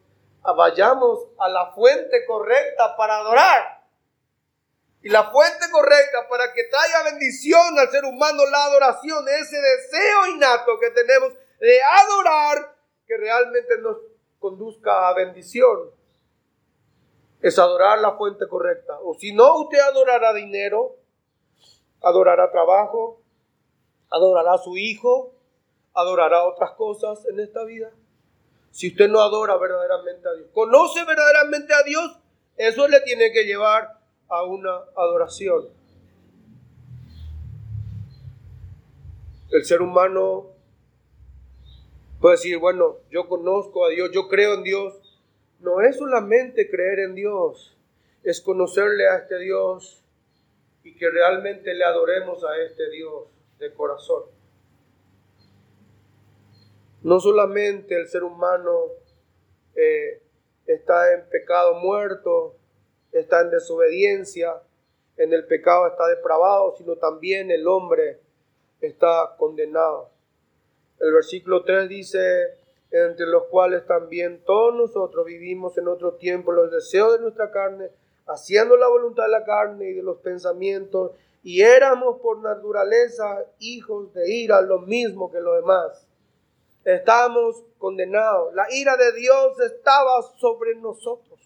[0.56, 3.82] vayamos a la fuente correcta para adorar.
[5.02, 10.26] Y la fuente correcta para que traiga bendición al ser humano, la adoración, ese deseo
[10.28, 12.76] innato que tenemos de adorar,
[13.06, 13.98] que realmente nos
[14.38, 15.90] conduzca a bendición.
[17.42, 18.98] Es adorar la fuente correcta.
[19.02, 20.96] O si no, usted adorará dinero,
[22.04, 23.20] adorará trabajo,
[24.10, 25.34] adorará a su hijo,
[25.94, 27.90] adorará otras cosas en esta vida.
[28.70, 32.18] Si usted no adora verdaderamente a Dios, conoce verdaderamente a Dios,
[32.56, 35.68] eso le tiene que llevar a una adoración.
[39.50, 40.50] El ser humano
[42.20, 44.94] puede decir, bueno, yo conozco a Dios, yo creo en Dios.
[45.60, 47.76] No es solamente creer en Dios,
[48.22, 50.03] es conocerle a este Dios
[50.84, 53.24] y que realmente le adoremos a este Dios
[53.58, 54.24] de corazón.
[57.02, 58.88] No solamente el ser humano
[59.74, 60.22] eh,
[60.66, 62.56] está en pecado muerto,
[63.12, 64.62] está en desobediencia,
[65.16, 68.20] en el pecado está depravado, sino también el hombre
[68.80, 70.10] está condenado.
[71.00, 72.58] El versículo 3 dice,
[72.90, 77.90] entre los cuales también todos nosotros vivimos en otro tiempo los deseos de nuestra carne,
[78.26, 84.12] haciendo la voluntad de la carne y de los pensamientos, y éramos por naturaleza hijos
[84.14, 86.08] de ira, lo mismo que los demás
[86.84, 88.54] estábamos condenados.
[88.54, 91.40] La ira de Dios estaba sobre nosotros.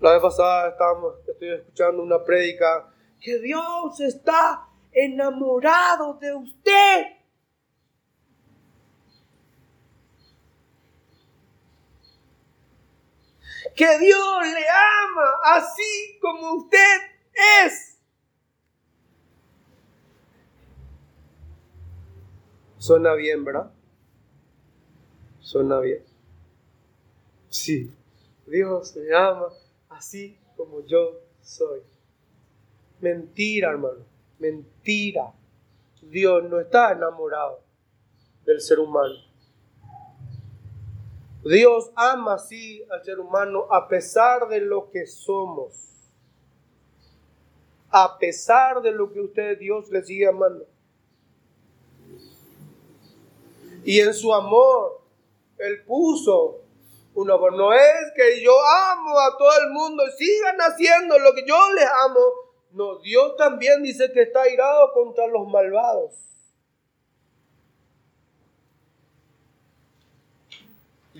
[0.00, 7.19] La vez pasada estábamos, estoy escuchando una prédica que Dios está enamorado de usted.
[13.74, 16.96] Que Dios le ama así como usted
[17.64, 17.98] es.
[22.78, 23.70] Suena bien, ¿verdad?
[25.40, 26.02] Suena bien.
[27.48, 27.92] Sí,
[28.46, 29.48] Dios me ama
[29.88, 31.82] así como yo soy.
[33.00, 34.04] Mentira, hermano.
[34.38, 35.32] Mentira.
[36.02, 37.62] Dios no está enamorado
[38.44, 39.29] del ser humano.
[41.44, 45.72] Dios ama así al ser humano a pesar de lo que somos.
[47.90, 50.66] A pesar de lo que usted, Dios, le sigue amando.
[53.84, 55.00] Y en su amor,
[55.58, 56.60] Él puso
[57.14, 57.54] un amor.
[57.54, 58.52] No es que yo
[58.92, 62.20] amo a todo el mundo sigan haciendo lo que yo les amo.
[62.72, 66.14] No, Dios también dice que está irado contra los malvados.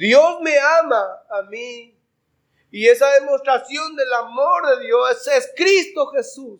[0.01, 1.95] Dios me ama a mí.
[2.71, 6.59] Y esa demostración del amor de Dios es Cristo Jesús,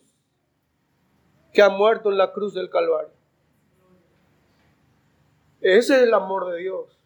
[1.51, 3.15] que ha muerto en la cruz del Calvario.
[5.59, 6.99] Ese es el amor de Dios.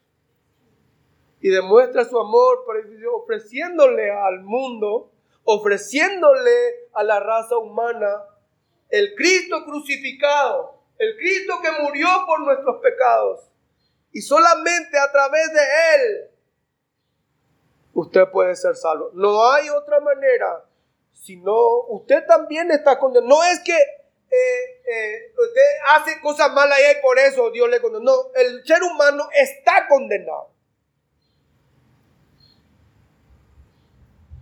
[1.39, 2.65] Y demuestra su amor
[3.13, 5.13] ofreciéndole al mundo,
[5.45, 8.25] ofreciéndole a la raza humana
[8.89, 13.54] el Cristo crucificado, el Cristo que murió por nuestros pecados.
[14.15, 16.31] Y solamente a través de Él
[17.91, 19.11] usted puede ser salvo.
[19.13, 20.63] No hay otra manera,
[21.11, 23.27] sino usted también está condenado.
[23.27, 28.05] No es que eh, eh, usted hace cosas malas y por eso Dios le condena.
[28.05, 30.49] No, el ser humano está condenado.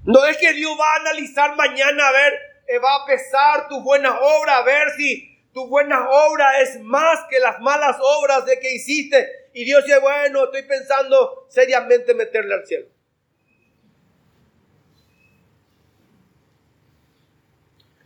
[0.04, 2.34] No es que Dios va a analizar mañana a ver,
[2.68, 7.22] eh, va a pesar tus buenas obras, a ver si tu buenas obras es más
[7.28, 9.43] que las malas obras de que hiciste.
[9.54, 12.88] Y Dios dice, bueno, estoy pensando seriamente meterle al cielo.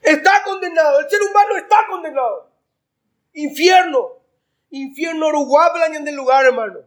[0.01, 2.49] Está condenado, el ser humano está condenado.
[3.33, 4.21] Infierno,
[4.69, 5.31] infierno
[5.88, 6.79] en del lugar, hermano.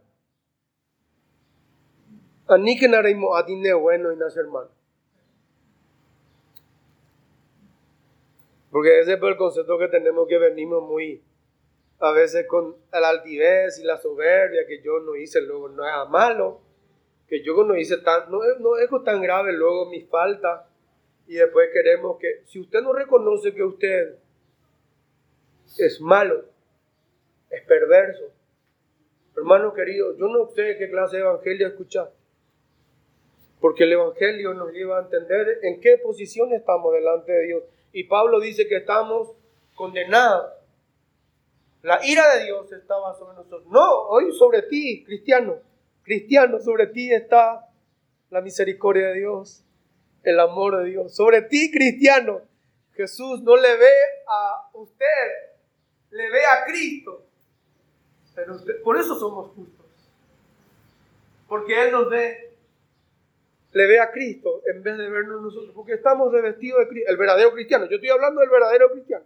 [2.49, 4.71] Ani que narimo adine bueno y hermano.
[8.71, 11.23] Porque ese es el concepto que tenemos que venimos muy,
[12.01, 16.61] a veces con la altivez y la soberbia, que yo no hice luego nada malo,
[17.29, 20.69] que yo no hice tan, no, no es tan grave luego mi falta,
[21.27, 24.17] y después queremos que, si usted no reconoce que usted
[25.79, 26.47] es malo,
[27.51, 28.33] es perverso,
[29.37, 32.11] hermano querido, yo no sé qué clase de evangelio escuchar,
[33.61, 38.05] porque el evangelio nos lleva a entender en qué posición estamos delante de Dios y
[38.05, 39.33] Pablo dice que estamos
[39.75, 40.60] condenados.
[41.83, 43.67] La ira de Dios estaba sobre nosotros.
[43.67, 45.59] No, hoy sobre ti, cristiano.
[46.03, 47.69] Cristiano, sobre ti está
[48.31, 49.65] la misericordia de Dios,
[50.23, 51.15] el amor de Dios.
[51.15, 52.43] Sobre ti, cristiano.
[52.95, 53.93] Jesús no le ve
[54.27, 55.07] a usted,
[56.11, 57.25] le ve a Cristo.
[58.35, 59.87] Pero por eso somos justos.
[61.49, 62.51] Porque Él nos ve
[63.73, 67.17] le ve a Cristo en vez de vernos nosotros, porque estamos revestidos de Cristo, el
[67.17, 67.87] verdadero cristiano.
[67.87, 69.25] Yo estoy hablando del verdadero cristiano.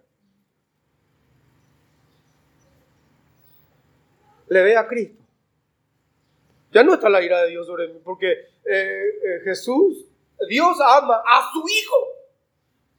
[4.54, 5.20] Le ve a Cristo.
[6.70, 10.06] Ya no está la ira de Dios sobre mí, porque eh, eh, Jesús,
[10.48, 11.96] Dios ama a su Hijo.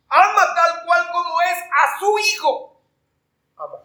[0.09, 2.81] Ama tal cual como es a su Hijo.
[3.55, 3.83] Ama.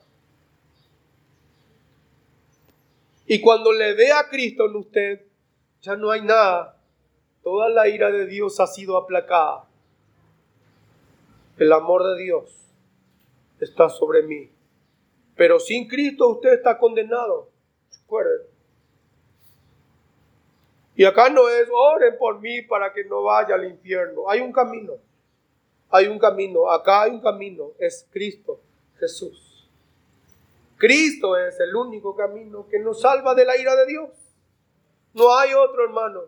[3.26, 5.26] Y cuando le ve a Cristo en usted,
[5.80, 6.76] ya no hay nada
[7.44, 9.64] Toda la ira de Dios ha sido aplacada.
[11.56, 12.50] El amor de Dios
[13.60, 14.50] está sobre mí.
[15.36, 17.49] Pero sin Cristo usted está condenado.
[20.94, 24.28] Y acá no es oren por mí para que no vaya al infierno.
[24.28, 24.94] Hay un camino.
[25.88, 26.70] Hay un camino.
[26.70, 27.72] Acá hay un camino.
[27.78, 28.60] Es Cristo
[28.98, 29.68] Jesús.
[30.76, 34.10] Cristo es el único camino que nos salva de la ira de Dios.
[35.14, 36.22] No hay otro hermano.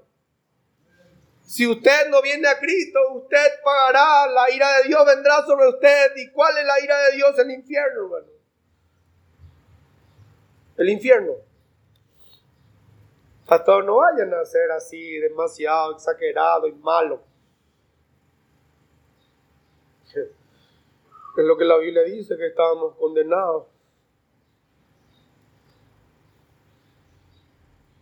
[1.42, 6.12] Si usted no viene a Cristo, usted pagará, la ira de Dios vendrá sobre usted.
[6.16, 7.38] ¿Y cuál es la ira de Dios?
[7.38, 8.32] El infierno, hermano.
[10.78, 11.51] El infierno.
[13.46, 17.20] Pastor, no vayan a ser así, demasiado exagerado y malo.
[20.14, 23.66] Es lo que la Biblia dice, que estábamos condenados.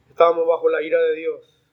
[0.08, 1.64] Estábamos bajo la ira de Dios.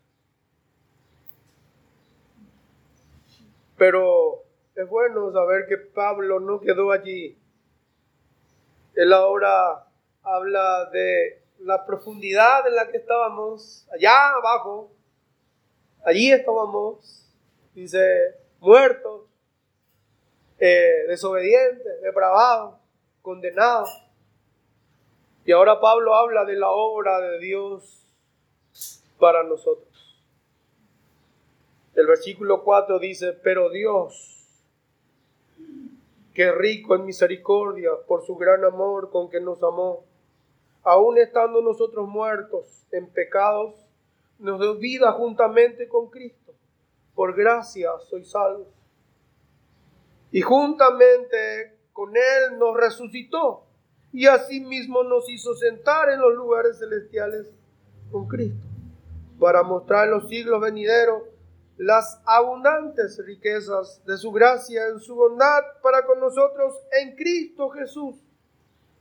[3.77, 4.43] Pero
[4.75, 7.37] es bueno saber que Pablo no quedó allí.
[8.93, 9.87] Él ahora
[10.23, 14.91] habla de la profundidad en la que estábamos, allá abajo.
[16.03, 17.25] Allí estábamos,
[17.73, 19.23] dice, muertos,
[20.59, 22.75] eh, desobedientes, depravados,
[23.21, 23.89] condenados.
[25.45, 28.05] Y ahora Pablo habla de la obra de Dios
[29.19, 29.87] para nosotros.
[31.95, 34.63] El versículo 4 dice, pero Dios,
[36.33, 40.05] que rico en misericordia por su gran amor con que nos amó,
[40.87, 43.75] aun estando nosotros muertos en pecados,
[44.39, 46.53] nos dio vida juntamente con Cristo.
[47.13, 48.67] Por gracia soy salvo.
[50.31, 53.65] Y juntamente con Él nos resucitó
[54.13, 57.47] y asimismo nos hizo sentar en los lugares celestiales
[58.09, 58.65] con Cristo,
[59.37, 61.23] para mostrar en los siglos venideros
[61.75, 68.15] las abundantes riquezas de su gracia en su bondad para con nosotros en Cristo Jesús.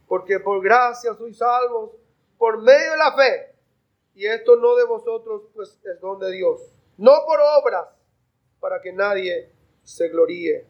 [0.07, 1.90] Porque por gracia sois salvos
[2.38, 3.54] por medio de la fe.
[4.14, 6.61] Y esto no de vosotros, pues es don de Dios.
[6.96, 7.88] No por obras,
[8.61, 9.50] para que nadie
[9.82, 10.66] se gloríe.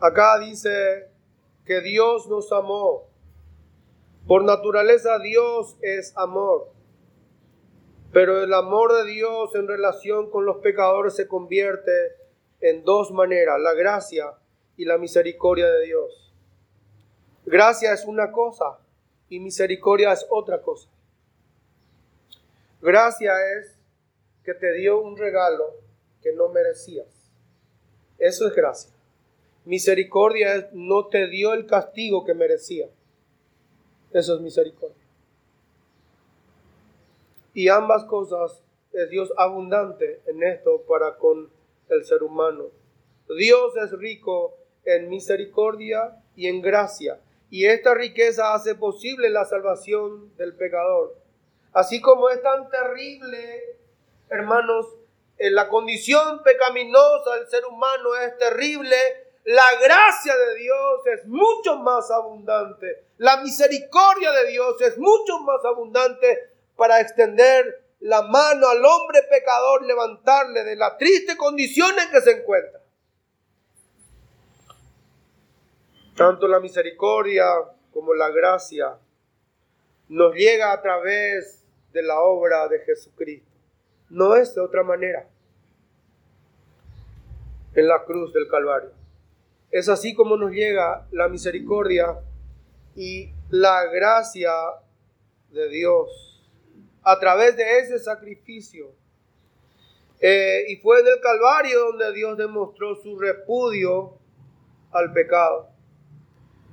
[0.00, 1.10] Acá dice
[1.66, 3.08] que Dios nos amó.
[4.26, 6.77] Por naturaleza Dios es amor.
[8.12, 11.92] Pero el amor de Dios en relación con los pecadores se convierte
[12.60, 14.34] en dos maneras, la gracia
[14.76, 16.32] y la misericordia de Dios.
[17.44, 18.78] Gracia es una cosa
[19.28, 20.88] y misericordia es otra cosa.
[22.80, 23.76] Gracia es
[24.44, 25.74] que te dio un regalo
[26.22, 27.06] que no merecías.
[28.18, 28.90] Eso es gracia.
[29.64, 32.88] Misericordia es no te dio el castigo que merecía.
[34.12, 34.97] Eso es misericordia.
[37.58, 41.50] Y ambas cosas es Dios abundante en esto para con
[41.88, 42.66] el ser humano.
[43.36, 44.54] Dios es rico
[44.84, 47.18] en misericordia y en gracia.
[47.50, 51.16] Y esta riqueza hace posible la salvación del pecador.
[51.72, 53.76] Así como es tan terrible,
[54.30, 54.94] hermanos,
[55.36, 58.96] en la condición pecaminosa del ser humano es terrible,
[59.42, 63.02] la gracia de Dios es mucho más abundante.
[63.16, 66.47] La misericordia de Dios es mucho más abundante
[66.78, 72.30] para extender la mano al hombre pecador, levantarle de la triste condición en que se
[72.30, 72.80] encuentra.
[76.16, 77.46] Tanto la misericordia
[77.92, 78.96] como la gracia
[80.08, 83.50] nos llega a través de la obra de Jesucristo.
[84.08, 85.28] No es de otra manera.
[87.74, 88.92] En la cruz del Calvario.
[89.72, 92.20] Es así como nos llega la misericordia
[92.94, 94.52] y la gracia
[95.50, 96.27] de Dios
[97.02, 98.92] a través de ese sacrificio.
[100.20, 104.18] Eh, y fue en el Calvario donde Dios demostró su repudio
[104.90, 105.70] al pecado.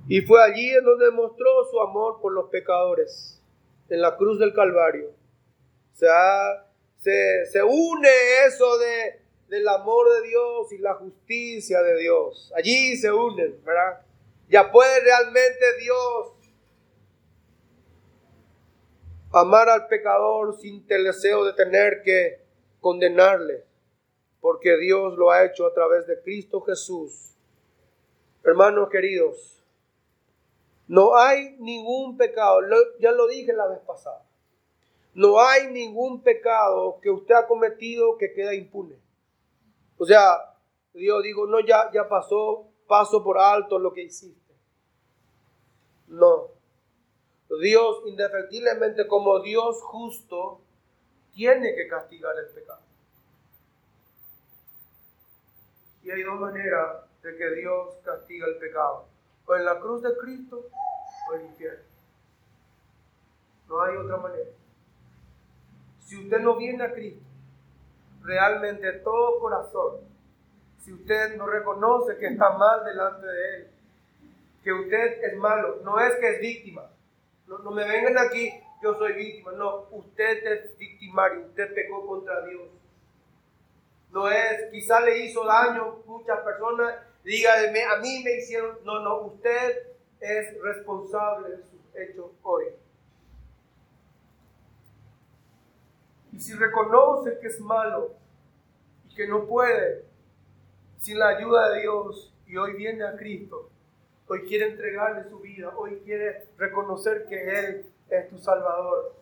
[0.07, 3.41] Y fue allí en donde demostró su amor por los pecadores,
[3.89, 5.09] en la cruz del Calvario.
[5.09, 6.67] O sea,
[6.97, 8.09] se, se une
[8.47, 12.51] eso de, del amor de Dios y la justicia de Dios.
[12.55, 14.01] Allí se unen, ¿verdad?
[14.49, 16.33] Ya puede realmente Dios
[19.35, 22.41] amar al pecador sin el deseo de tener que
[22.79, 23.65] condenarle,
[24.39, 27.35] porque Dios lo ha hecho a través de Cristo Jesús.
[28.43, 29.61] Hermanos queridos,
[30.87, 32.59] no hay ningún pecado,
[32.99, 34.23] ya lo dije la vez pasada,
[35.13, 38.95] no hay ningún pecado que usted ha cometido que queda impune.
[39.97, 40.55] O sea,
[40.93, 44.53] Dios digo, no, ya, ya pasó, paso por alto lo que hiciste.
[46.07, 46.54] No.
[47.61, 50.61] Dios indefectiblemente como Dios justo
[51.33, 52.81] tiene que castigar el pecado.
[56.03, 59.05] Y hay dos maneras de que Dios castiga el pecado.
[59.47, 60.69] O en la cruz de Cristo
[61.29, 61.83] o en el infierno.
[63.67, 64.49] No hay otra manera.
[66.01, 67.25] Si usted no viene a Cristo,
[68.21, 70.01] realmente todo corazón,
[70.79, 73.67] si usted no reconoce que está mal delante de Él,
[74.63, 76.83] que usted es malo, no es que es víctima,
[77.47, 82.45] no, no me vengan aquí, yo soy víctima, no, usted es victimario, usted pecó contra
[82.45, 82.69] Dios.
[84.11, 89.21] No es, quizá le hizo daño muchas personas, diga, a mí me hicieron, no, no,
[89.21, 92.65] usted es responsable de sus hechos hoy.
[96.31, 98.13] Y si reconoce que es malo
[99.09, 100.05] y que no puede
[100.97, 103.69] sin la ayuda de Dios y hoy viene a Cristo,
[104.27, 109.15] hoy quiere entregarle su vida, hoy quiere reconocer que Él es tu Salvador.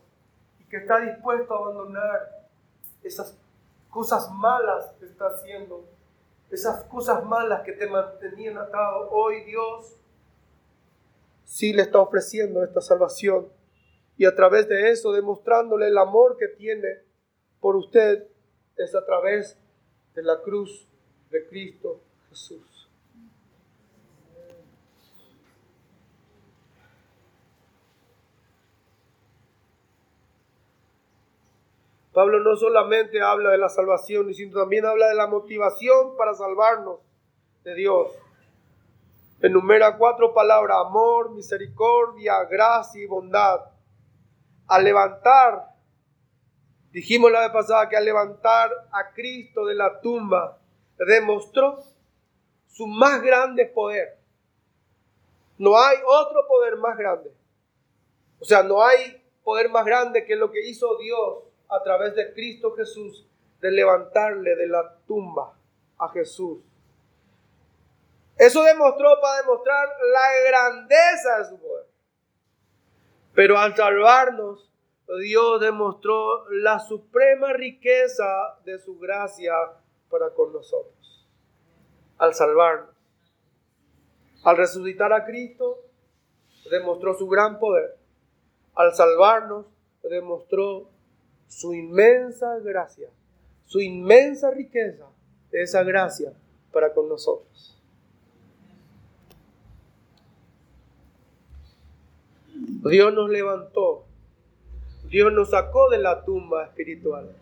[0.60, 2.48] Y que está dispuesto a abandonar
[3.04, 3.38] esas
[3.90, 5.86] cosas malas que está haciendo,
[6.50, 9.98] esas cosas malas que te mantenían atado, hoy Dios
[11.46, 13.48] sí le está ofreciendo esta salvación.
[14.18, 17.02] Y a través de eso demostrándole el amor que tiene
[17.60, 18.28] por usted
[18.78, 19.58] es a través
[20.16, 20.88] de la cruz
[21.30, 22.00] de Cristo
[22.30, 22.73] Jesús.
[32.14, 37.00] Pablo no solamente habla de la salvación, sino también habla de la motivación para salvarnos
[37.64, 38.12] de Dios.
[39.42, 43.62] Enumera cuatro palabras, amor, misericordia, gracia y bondad
[44.68, 45.68] al levantar,
[46.92, 50.60] dijimos la vez pasada que al levantar a Cristo de la tumba,
[50.98, 51.80] demostró
[52.68, 54.18] su más grande poder.
[55.58, 57.32] No hay otro poder más grande.
[58.40, 62.34] O sea, no hay poder más grande que lo que hizo Dios a través de
[62.34, 63.28] Cristo Jesús,
[63.60, 65.54] de levantarle de la tumba
[65.98, 66.60] a Jesús.
[68.38, 71.86] Eso demostró para demostrar la grandeza de su poder.
[73.34, 74.70] Pero al salvarnos,
[75.22, 79.54] Dios demostró la suprema riqueza de su gracia
[80.10, 81.28] para con nosotros.
[82.18, 82.96] Al salvarnos.
[84.44, 85.80] Al resucitar a Cristo,
[86.70, 87.98] demostró su gran poder.
[88.76, 89.66] Al salvarnos,
[90.04, 90.90] demostró
[91.48, 93.10] su inmensa gracia,
[93.66, 95.06] su inmensa riqueza,
[95.52, 96.34] esa gracia
[96.72, 97.80] para con nosotros.
[102.90, 104.06] Dios nos levantó,
[105.06, 107.36] Dios nos sacó de la tumba espiritual.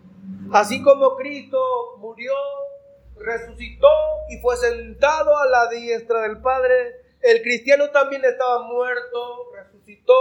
[0.52, 1.60] Así como Cristo
[1.98, 2.34] murió,
[3.18, 3.88] resucitó
[4.30, 10.14] y fue sentado a la diestra del Padre, el cristiano también estaba muerto, resucitó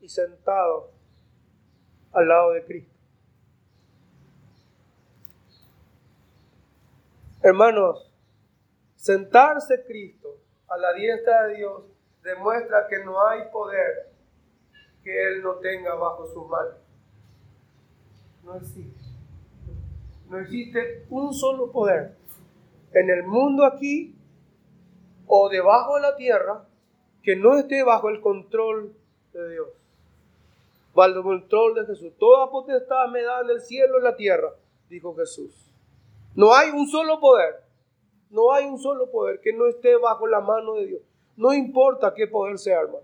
[0.00, 0.90] y sentado
[2.12, 2.97] al lado de Cristo.
[7.48, 8.12] Hermanos,
[8.94, 10.36] sentarse Cristo
[10.68, 11.82] a la diestra de Dios
[12.22, 14.12] demuestra que no hay poder
[15.02, 16.76] que Él no tenga bajo sus manos.
[18.44, 19.00] No existe.
[20.28, 22.16] No existe un solo poder
[22.92, 24.14] en el mundo aquí
[25.26, 26.66] o debajo de la tierra
[27.22, 28.94] que no esté bajo el control
[29.32, 29.68] de Dios.
[30.94, 32.12] Bajo el control de Jesús.
[32.18, 34.50] Toda potestad me da en el cielo y en la tierra,
[34.90, 35.67] dijo Jesús.
[36.38, 37.64] No hay un solo poder.
[38.30, 41.02] No hay un solo poder que no esté bajo la mano de Dios.
[41.36, 43.02] No importa qué poder sea, hermano.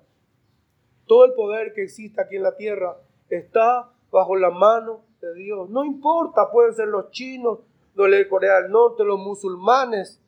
[1.09, 2.97] Todo el poder que existe aquí en la tierra
[3.29, 5.69] está bajo la mano de Dios.
[5.69, 7.59] No importa, pueden ser los chinos,
[7.97, 10.21] los de Corea del Norte, los musulmanes.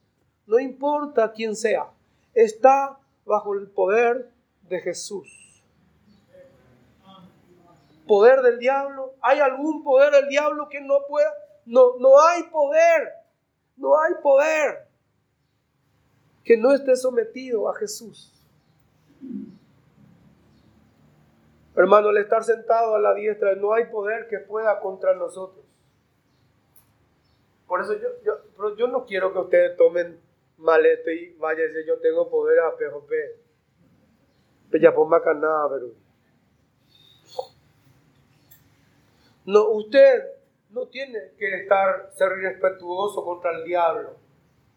[0.48, 1.88] No importa quién sea.
[2.34, 4.32] Está bajo el poder
[4.62, 5.62] de Jesús.
[8.08, 9.12] ¿Poder del diablo?
[9.20, 11.32] ¿Hay algún poder del diablo que no pueda?
[11.66, 13.12] No, no hay poder.
[13.76, 14.86] No hay poder
[16.44, 18.32] que no esté sometido a Jesús.
[21.74, 25.64] Hermano, al estar sentado a la diestra, no hay poder que pueda contra nosotros.
[27.66, 30.20] Por eso yo, yo, yo no quiero que ustedes tomen
[30.56, 33.12] mal esto y vayan a yo tengo poder a PJP.
[34.70, 35.86] Pues ya por nada, pero.
[39.44, 40.35] No, usted
[40.76, 44.14] no tiene que estar, ser irrespetuoso contra el diablo,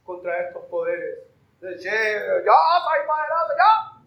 [0.04, 1.26] contra estos poderes.
[1.60, 4.00] De, ya, soy poderoso, ya.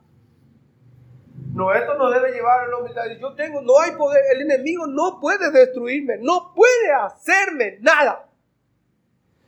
[1.52, 3.04] No, esto no debe llevar a la humildad.
[3.20, 4.22] Yo tengo, no hay poder.
[4.34, 8.26] El enemigo no puede destruirme, no puede hacerme nada.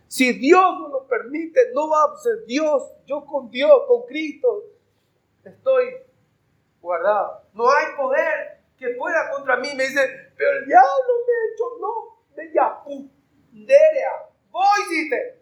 [0.06, 2.92] Si Dios no lo permite, no va a ser Dios.
[3.06, 4.64] Yo con Dios, con Cristo,
[5.44, 5.94] estoy
[6.82, 7.40] guardado.
[7.54, 9.68] No hay poder que pueda contra mí.
[9.74, 15.40] Me dice, pero el diablo me ha hecho, no, derea, voy, dice.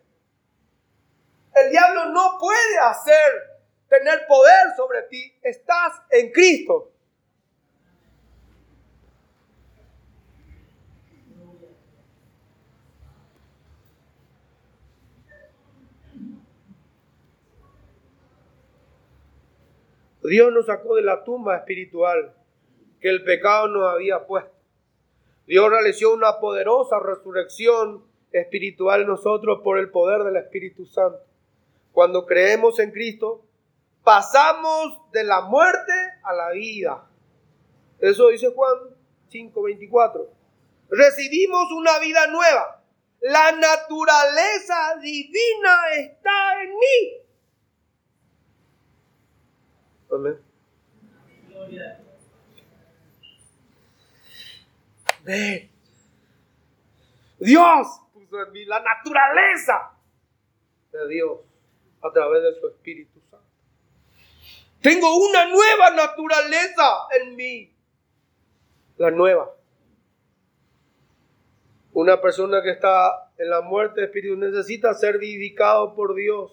[1.55, 3.53] El diablo no puede hacer
[3.89, 6.93] tener poder sobre ti, estás en Cristo.
[20.23, 22.35] Dios nos sacó de la tumba espiritual
[23.01, 24.52] que el pecado nos había puesto.
[25.47, 31.21] Dios realizó una poderosa resurrección espiritual en nosotros por el poder del Espíritu Santo.
[31.93, 33.45] Cuando creemos en Cristo,
[34.03, 37.07] pasamos de la muerte a la vida.
[38.01, 38.75] Eso dice Juan
[39.31, 40.29] 5:24.
[40.91, 42.83] Recibimos una vida nueva.
[43.21, 47.23] La naturaleza divina está en mí.
[50.11, 50.53] Amén.
[57.39, 59.93] Dios puso en mí la naturaleza
[60.93, 61.41] de Dios
[62.03, 63.47] a través de su Espíritu Santo.
[64.81, 67.73] Tengo una nueva naturaleza en mí.
[68.97, 69.55] La nueva.
[71.93, 76.53] Una persona que está en la muerte espiritual necesita ser vivificado por Dios.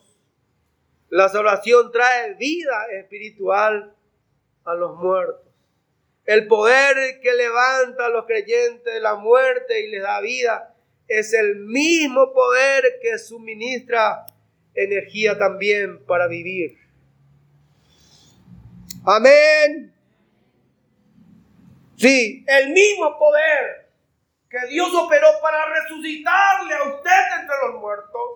[1.10, 3.96] La salvación trae vida espiritual
[4.66, 5.49] a los muertos.
[6.30, 10.76] El poder que levanta a los creyentes de la muerte y les da vida
[11.08, 14.28] es el mismo poder que suministra
[14.76, 16.78] energía también para vivir.
[19.04, 19.92] Amén.
[21.98, 23.90] Sí, el mismo poder
[24.52, 28.30] que Dios operó para resucitarle a usted entre los muertos.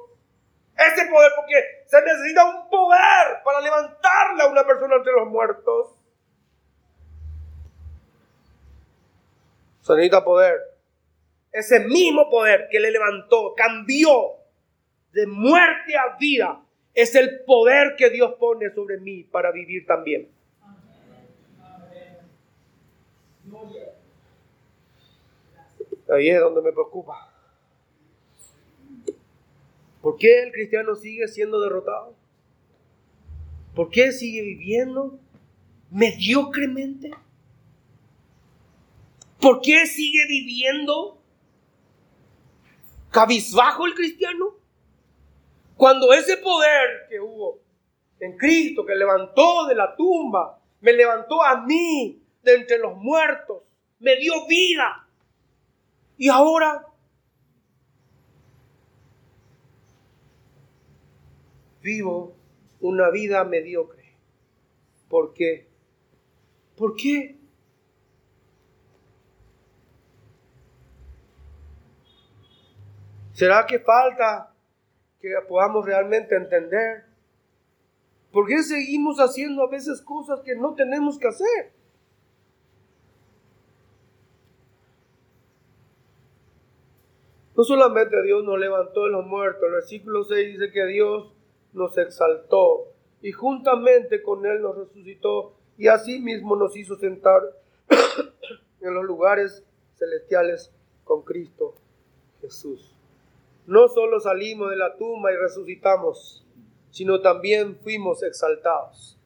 [0.75, 5.95] Ese poder, porque se necesita un poder para levantarle a una persona entre los muertos.
[9.83, 10.59] Se necesita poder.
[11.51, 14.37] Ese mismo poder que le levantó, cambió
[15.11, 16.63] de muerte a vida,
[16.95, 20.29] es el poder que Dios pone sobre mí para vivir también.
[26.09, 27.29] Ahí es donde me preocupa.
[30.01, 32.15] ¿Por qué el cristiano sigue siendo derrotado?
[33.75, 35.17] ¿Por qué sigue viviendo
[35.89, 37.11] mediocremente?
[39.43, 41.21] ¿Por qué sigue viviendo
[43.11, 44.55] cabizbajo el cristiano?
[45.75, 47.59] Cuando ese poder que hubo
[48.21, 53.63] en Cristo, que levantó de la tumba, me levantó a mí de entre los muertos,
[53.99, 55.09] me dio vida.
[56.17, 56.87] Y ahora
[61.81, 62.33] vivo
[62.79, 64.15] una vida mediocre.
[65.09, 65.67] ¿Por qué?
[66.77, 67.42] ¿Por qué?
[73.33, 74.53] ¿Será que falta
[75.19, 77.05] que podamos realmente entender?
[78.31, 81.73] ¿Por qué seguimos haciendo a veces cosas que no tenemos que hacer?
[87.55, 91.33] No solamente Dios nos levantó de los muertos, el versículo 6 dice que Dios
[91.73, 97.41] nos exaltó y juntamente con Él nos resucitó y así mismo nos hizo sentar
[98.81, 99.63] en los lugares
[99.95, 100.71] celestiales
[101.03, 101.75] con Cristo
[102.41, 102.92] Jesús.
[103.65, 106.45] No solo salimos de la tumba y resucitamos,
[106.91, 109.17] sino también fuimos exaltados.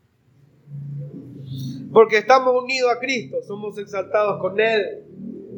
[1.91, 5.03] Porque estamos unidos a Cristo, somos exaltados con Él,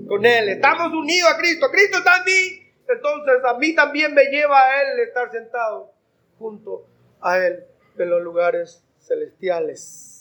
[0.08, 0.50] con Él.
[0.50, 4.82] Estamos unidos a Cristo, Cristo está en mí, entonces a mí también me lleva a
[4.82, 5.92] Él estar sentado
[6.38, 6.86] junto
[7.20, 7.66] a Él
[7.98, 10.20] en los lugares celestiales.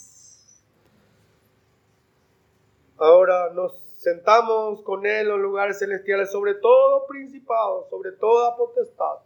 [2.96, 9.18] Ahora nos sentamos con Él en lugares celestiales sobre todo principado, sobre toda potestad.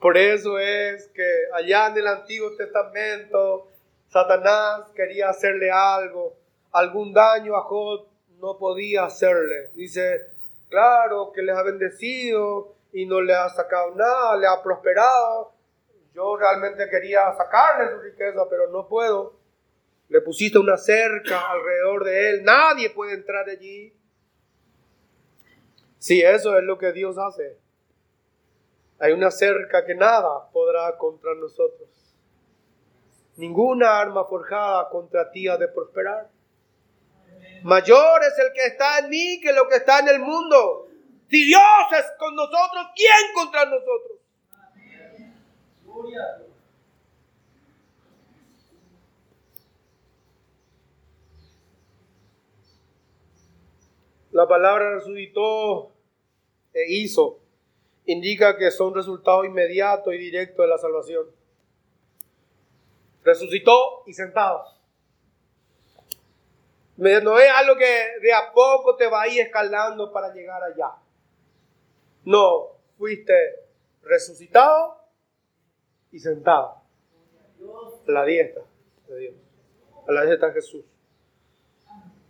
[0.00, 3.68] Por eso es que allá en el Antiguo Testamento
[4.08, 6.32] Satanás quería hacerle algo,
[6.72, 8.06] algún daño a Job
[8.40, 9.68] no podía hacerle.
[9.74, 10.22] Dice,
[10.70, 15.52] claro que les ha bendecido, y no le ha sacado nada, le ha prosperado.
[16.14, 19.34] Yo realmente quería sacarle su riqueza, pero no puedo.
[20.10, 23.94] Le pusiste una cerca alrededor de él, nadie puede entrar allí.
[25.98, 27.60] Si eso es lo que Dios hace.
[28.98, 31.88] Hay una cerca que nada podrá contra nosotros.
[33.36, 36.28] Ninguna arma forjada contra ti ha de prosperar.
[37.62, 40.88] Mayor es el que está en mí que lo que está en el mundo.
[41.28, 41.62] Si Dios
[41.96, 44.18] es con nosotros, ¿quién contra nosotros?
[54.32, 55.92] La palabra resucitó
[56.72, 57.40] e hizo
[58.06, 61.26] indica que son resultados inmediatos y directos de la salvación.
[63.22, 64.76] Resucitó y sentados.
[66.96, 70.96] No es algo que de a poco te va a ir escalando para llegar allá.
[72.24, 73.32] No, fuiste
[74.02, 74.98] resucitado
[76.12, 76.82] y sentado.
[78.08, 78.60] A la dieta
[79.08, 79.34] de Dios.
[80.06, 80.84] A la dieta de Jesús.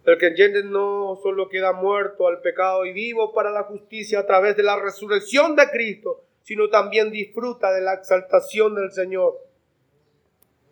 [0.04, 4.26] El que entiende no solo queda muerto al pecado y vivo para la justicia a
[4.26, 9.38] través de la resurrección de Cristo, sino también disfruta de la exaltación del Señor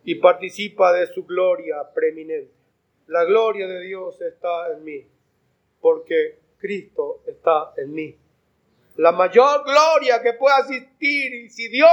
[0.03, 2.51] y participa de su gloria preeminente.
[3.07, 5.05] La gloria de Dios está en mí,
[5.79, 8.17] porque Cristo está en mí
[8.99, 11.33] la mayor gloria que pueda existir.
[11.33, 11.89] Y si Dios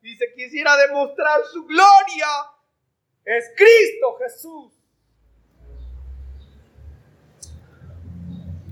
[0.00, 2.28] dice quisiera demostrar su gloria,
[3.24, 4.72] es Cristo Jesús.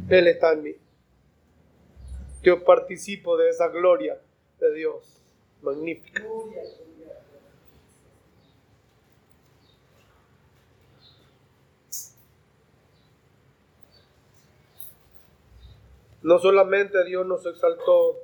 [0.08, 0.74] Él está en mí.
[2.42, 4.18] Yo participo de esa gloria
[4.60, 5.22] de Dios.
[5.62, 6.22] Magnífica.
[16.22, 18.18] No solamente Dios nos exaltó,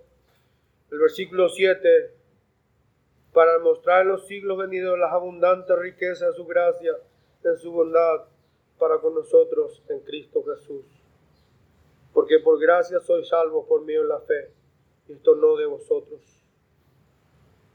[0.91, 1.89] el versículo 7,
[3.33, 6.93] para mostrar en los siglos venidos las abundantes riquezas de su gracia,
[7.43, 8.25] de su bondad
[8.79, 11.00] para con nosotros en Cristo Jesús.
[12.13, 14.51] Porque por gracia soy salvo por medio de la fe,
[15.09, 16.21] y esto no de vosotros,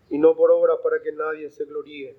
[0.09, 2.15] y no por obra para que nadie se gloríe.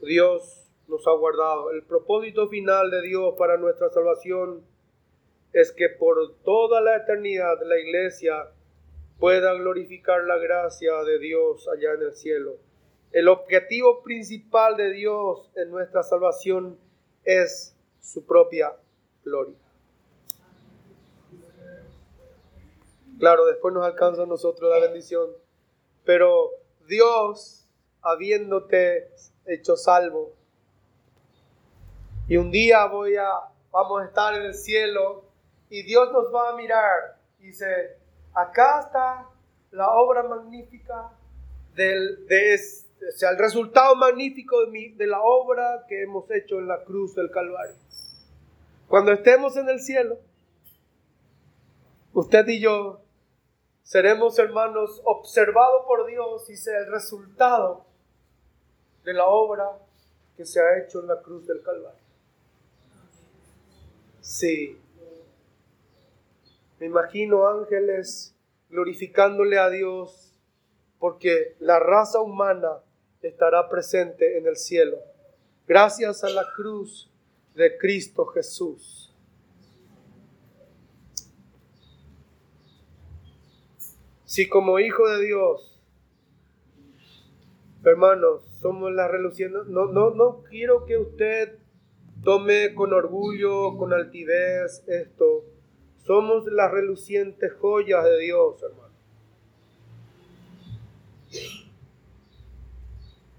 [0.00, 1.70] Dios nos ha guardado.
[1.70, 4.62] El propósito final de Dios para nuestra salvación
[5.52, 8.50] es que por toda la eternidad la iglesia
[9.18, 12.56] pueda glorificar la gracia de Dios allá en el cielo.
[13.12, 16.78] El objetivo principal de Dios en nuestra salvación
[17.24, 18.76] es su propia
[19.24, 19.56] gloria.
[23.18, 25.28] Claro, después nos alcanza a nosotros la bendición,
[26.04, 26.50] pero
[26.86, 27.66] Dios,
[28.00, 29.10] habiéndote
[29.44, 30.32] hecho salvo,
[32.28, 33.28] y un día voy a,
[33.72, 35.24] vamos a estar en el cielo
[35.70, 37.96] y Dios nos va a mirar y dice,
[38.34, 39.26] acá está
[39.70, 41.10] la obra magnífica
[41.74, 46.58] del, de, o sea, el resultado magnífico de, mi, de la obra que hemos hecho
[46.58, 47.74] en la cruz del Calvario.
[48.88, 50.18] Cuando estemos en el cielo,
[52.12, 53.00] usted y yo
[53.88, 57.86] seremos hermanos observados por Dios y sea el resultado
[59.02, 59.78] de la obra
[60.36, 61.98] que se ha hecho en la cruz del Calvario.
[64.20, 64.78] Sí.
[66.78, 68.34] Me imagino ángeles
[68.68, 70.34] glorificándole a Dios
[70.98, 72.82] porque la raza humana
[73.22, 74.98] estará presente en el cielo.
[75.66, 77.10] Gracias a la cruz
[77.54, 79.07] de Cristo Jesús.
[84.28, 85.80] Si como hijo de Dios,
[87.82, 91.56] hermanos, somos la reluciente, no, no, no quiero que usted
[92.22, 95.46] tome con orgullo, con altivez esto.
[96.04, 98.94] Somos las relucientes joyas de Dios, hermano.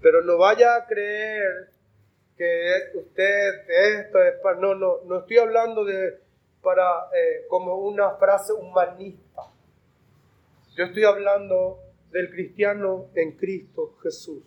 [0.02, 1.70] Pero no vaya a creer
[2.36, 3.70] que usted
[4.00, 4.58] esto es para...
[4.58, 6.18] No, no, no estoy hablando de
[6.62, 6.82] para
[7.14, 9.29] eh, como una frase humanista.
[10.76, 11.80] Yo estoy hablando
[12.12, 14.42] del cristiano en Cristo Jesús.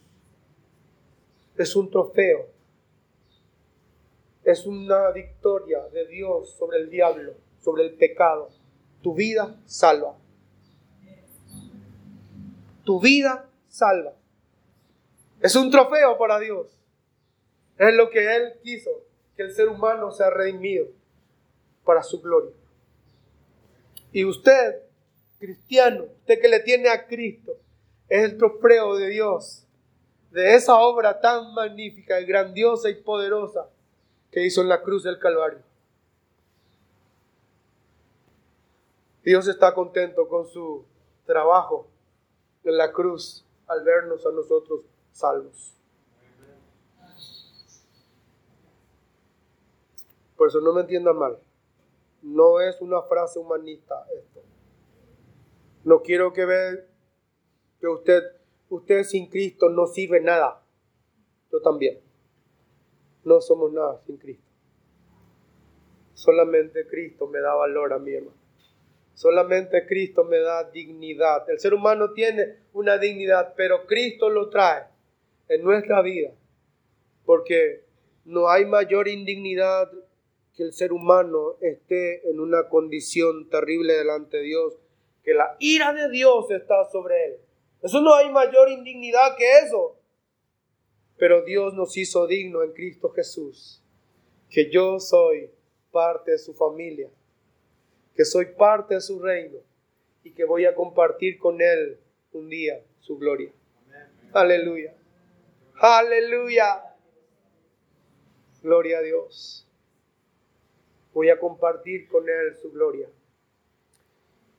[1.58, 2.48] Es un trofeo.
[4.44, 8.50] Es una victoria de Dios sobre el diablo, sobre el pecado.
[9.02, 10.18] Tu vida salva.
[12.86, 14.14] Tu vida salva.
[15.42, 16.68] Es un trofeo para Dios.
[17.78, 18.92] Es lo que Él quiso,
[19.36, 20.88] que el ser humano sea redimido
[21.84, 22.54] para su gloria.
[24.12, 24.84] Y usted
[25.44, 27.58] cristiano, usted que le tiene a Cristo,
[28.08, 29.68] es el trofeo de Dios,
[30.32, 33.70] de esa obra tan magnífica y grandiosa y poderosa
[34.32, 35.60] que hizo en la cruz del Calvario.
[39.22, 40.86] Dios está contento con su
[41.26, 41.88] trabajo
[42.64, 44.82] en la cruz al vernos a nosotros
[45.12, 45.74] salvos.
[50.38, 51.38] Por eso no me entiendan mal.
[52.22, 54.06] No es una frase humanista.
[55.84, 56.80] No quiero que vean
[57.80, 58.24] que usted,
[58.70, 60.64] usted sin Cristo no sirve nada.
[61.52, 62.00] Yo también.
[63.24, 64.44] No somos nada sin Cristo.
[66.14, 68.38] Solamente Cristo me da valor a mi hermano.
[69.14, 71.50] Solamente Cristo me da dignidad.
[71.50, 74.86] El ser humano tiene una dignidad, pero Cristo lo trae
[75.50, 76.32] en nuestra vida.
[77.26, 77.84] Porque
[78.26, 79.92] no hay mayor indignidad
[80.56, 84.83] que el ser humano esté en una condición terrible delante de Dios
[85.24, 87.40] que la ira de Dios está sobre él.
[87.82, 89.98] Eso no hay mayor indignidad que eso.
[91.18, 93.82] Pero Dios nos hizo digno en Cristo Jesús,
[94.50, 95.50] que yo soy
[95.92, 97.10] parte de su familia,
[98.16, 99.60] que soy parte de su reino
[100.24, 102.00] y que voy a compartir con Él
[102.34, 103.52] un día su gloria.
[104.34, 104.94] Aleluya.
[105.76, 106.84] Aleluya.
[108.62, 109.68] Gloria a Dios.
[111.14, 113.08] Voy a compartir con Él su gloria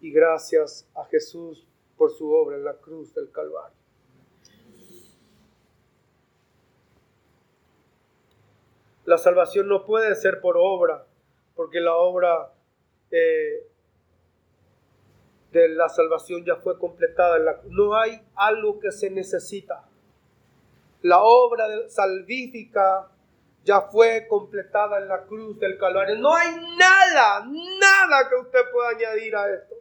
[0.00, 1.66] y gracias a Jesús
[1.96, 3.76] por su obra en la cruz del Calvario.
[9.04, 11.06] La salvación no puede ser por obra,
[11.54, 12.52] porque la obra
[13.10, 13.68] eh,
[15.52, 17.38] de la salvación ya fue completada.
[17.38, 19.84] La, no hay algo que se necesita.
[21.02, 23.10] La obra salvífica
[23.62, 26.16] ya fue completada en la cruz del Calvario.
[26.18, 29.74] No hay nada, nada que usted pueda añadir a esto.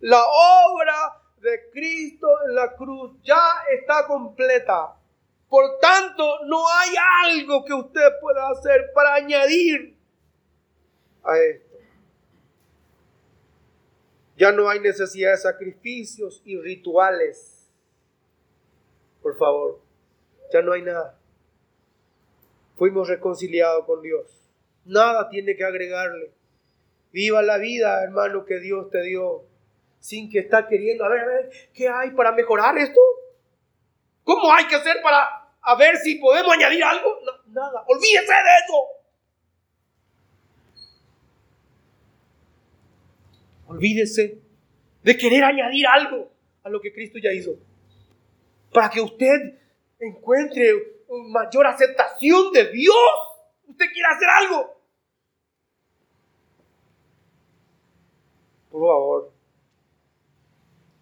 [0.00, 3.40] La obra de Cristo en la cruz ya
[3.70, 4.96] está completa.
[5.48, 6.94] Por tanto, no hay
[7.24, 9.96] algo que usted pueda hacer para añadir
[11.22, 11.76] a esto.
[14.36, 17.70] Ya no hay necesidad de sacrificios y rituales.
[19.22, 19.80] Por favor,
[20.52, 21.18] ya no hay nada.
[22.76, 24.26] Fuimos reconciliados con Dios.
[24.84, 26.32] Nada tiene que agregarle.
[27.12, 29.44] Viva la vida, hermano, que Dios te dio
[30.06, 33.00] sin que está queriendo, a ver, a ver, ¿qué hay para mejorar esto?
[34.22, 37.18] ¿Cómo hay que hacer para a ver si podemos añadir algo?
[37.48, 38.86] nada, olvídese de eso.
[43.66, 44.38] Olvídese
[45.02, 46.30] de querer añadir algo
[46.62, 47.56] a lo que Cristo ya hizo.
[48.72, 49.58] Para que usted
[49.98, 50.72] encuentre
[51.08, 52.94] mayor aceptación de Dios.
[53.66, 54.76] Usted quiere hacer algo.
[58.70, 59.35] Por favor,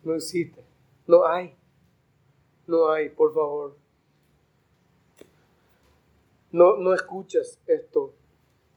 [0.04, 0.62] no existe.
[1.06, 1.54] No hay.
[2.66, 3.76] No hay, por favor.
[6.52, 8.14] No, no escuches esto,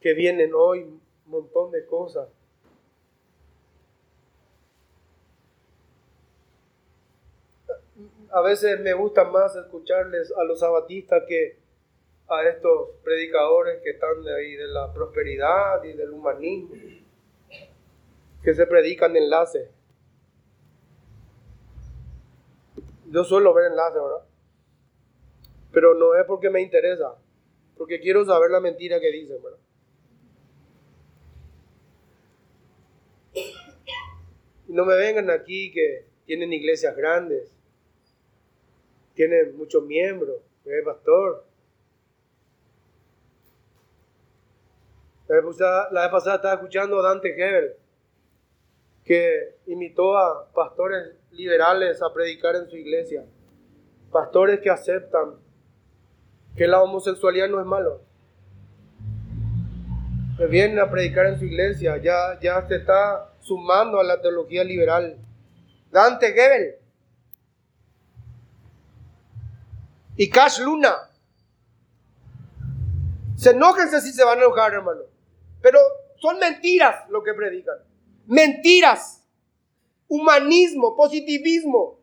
[0.02, 2.28] que vienen hoy un montón de cosas.
[8.32, 11.60] A veces me gusta más escucharles a los sabatistas que
[12.30, 16.76] a estos predicadores que están de ahí de la prosperidad y del humanismo,
[18.44, 19.70] que se predican enlaces.
[23.10, 24.26] Yo suelo ver enlaces, ¿verdad?
[25.72, 27.16] Pero no es porque me interesa,
[27.78, 29.60] porque quiero saber la mentira que dicen, ¿verdad?
[34.68, 37.56] No me vengan aquí que tienen iglesias grandes,
[39.14, 41.46] tienen muchos miembros, es pastor.
[45.30, 47.76] La vez, pasada, estaba escuchando a Dante Hebel,
[49.08, 53.24] que imitó a pastores liberales a predicar en su iglesia.
[54.12, 55.36] Pastores que aceptan
[56.58, 58.02] que la homosexualidad no es malo.
[60.38, 64.66] Que vienen a predicar en su iglesia, ya, ya se está sumando a la teología
[64.66, 65.18] liberal.
[65.90, 66.76] Dante Gebel
[70.18, 70.94] y Cash Luna.
[73.38, 75.04] Se enojense si se van a enojar, hermano.
[75.62, 75.80] Pero
[76.18, 77.78] son mentiras lo que predican.
[78.28, 79.24] Mentiras.
[80.10, 82.00] Humanismo, positivismo.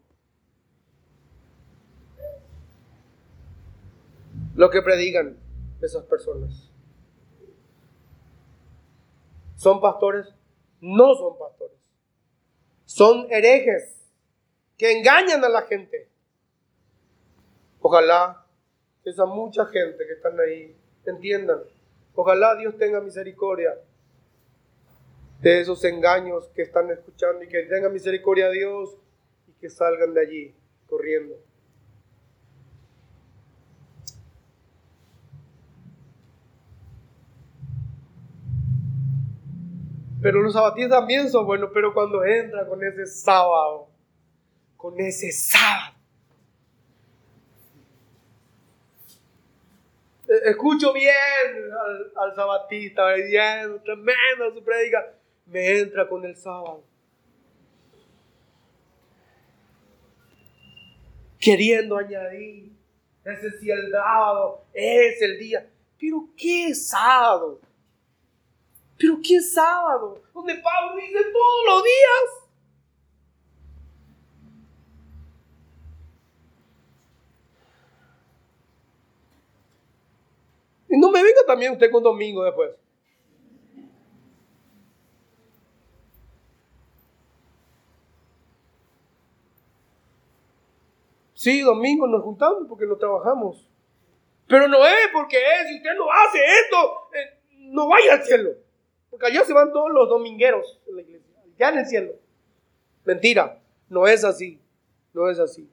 [4.55, 5.37] Lo que predican
[5.81, 6.71] esas personas.
[9.57, 10.27] ¿Son pastores?
[10.81, 11.79] No son pastores.
[12.85, 14.11] Son herejes
[14.77, 16.09] que engañan a la gente.
[17.81, 18.47] Ojalá
[19.05, 21.61] esa mucha gente que están ahí entiendan.
[22.15, 23.75] Ojalá Dios tenga misericordia
[25.45, 28.97] de esos engaños que están escuchando y que tenga misericordia a Dios
[29.47, 30.55] y que salgan de allí
[30.87, 31.35] corriendo.
[40.23, 43.91] Pero los sabatíes también son buenos, pero cuando entra con ese sábado,
[44.79, 45.95] con ese sábado.
[50.27, 51.13] E-, escucho bien
[52.17, 55.05] al, sabatista, bien, tremenda su predica.
[55.47, 56.85] Me entra con el sábado.
[61.39, 62.73] Queriendo añadir
[63.25, 65.71] ese si el sábado es el día.
[65.99, 67.61] Pero ¿qué sábado?
[68.99, 70.23] Pero ¿qué sábado?
[70.33, 72.45] Donde Pablo dice todos los días.
[80.89, 82.71] Y no me venga también usted con domingo después.
[91.45, 93.69] Sí, domingo nos juntamos porque no trabajamos.
[94.49, 97.39] Pero no es porque es, si usted no hace esto, eh,
[97.71, 98.53] no vaya al cielo.
[99.11, 102.13] Porque allá se van todos los domingueros en la iglesia, ya en el cielo.
[103.05, 104.59] Mentira, no es así,
[105.13, 105.69] no es así.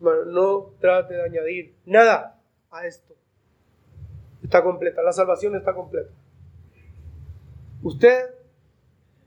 [0.00, 2.38] no trate de añadir nada
[2.70, 3.14] a esto.
[4.42, 6.10] Está completa, la salvación está completa.
[7.82, 8.34] Usted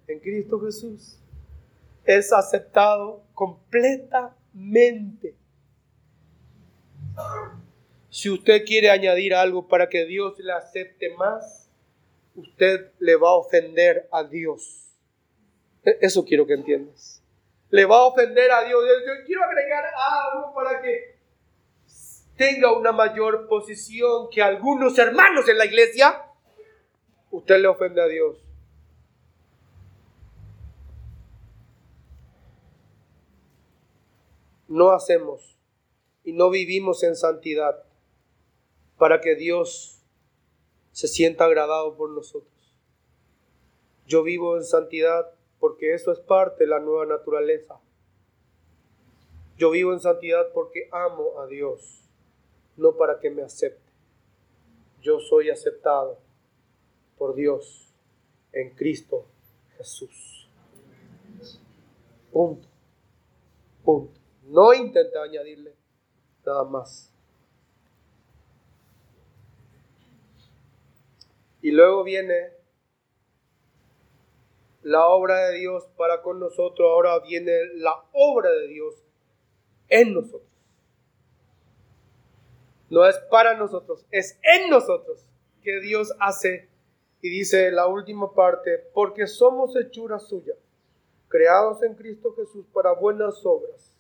[0.06, 1.20] en Cristo Jesús
[2.06, 3.24] es aceptado
[4.54, 5.36] completamente.
[8.10, 11.70] Si usted quiere añadir algo para que Dios le acepte más,
[12.36, 14.96] usted le va a ofender a Dios.
[15.86, 17.22] E-, eso quiero que entiendas.
[17.70, 18.84] Le va a ofender a Dios.
[19.06, 21.20] Yo quiero agregar algo para que
[22.36, 26.26] tenga una mayor posición que algunos hermanos en la iglesia.
[27.30, 28.49] Usted le ofende a Dios.
[34.70, 35.58] No hacemos
[36.24, 37.84] y no vivimos en santidad
[39.00, 40.04] para que Dios
[40.92, 42.54] se sienta agradado por nosotros.
[44.06, 47.80] Yo vivo en santidad porque eso es parte de la nueva naturaleza.
[49.58, 52.04] Yo vivo en santidad porque amo a Dios,
[52.78, 53.92] no para que me acepte.
[55.02, 56.20] Yo soy aceptado
[57.18, 57.92] por Dios
[58.54, 59.26] en Cristo
[59.78, 60.48] Jesús.
[62.32, 62.68] Punto.
[63.84, 64.19] Punto.
[64.50, 65.76] No intente añadirle
[66.46, 67.14] nada más.
[71.62, 72.54] Y luego viene
[74.82, 78.96] la obra de Dios para con nosotros, ahora viene la obra de Dios
[79.90, 80.50] en nosotros.
[82.90, 85.28] No es para nosotros, es en nosotros
[85.62, 86.70] que Dios hace.
[87.22, 90.58] Y dice la última parte, porque somos hechuras suyas,
[91.28, 93.99] creados en Cristo Jesús para buenas obras,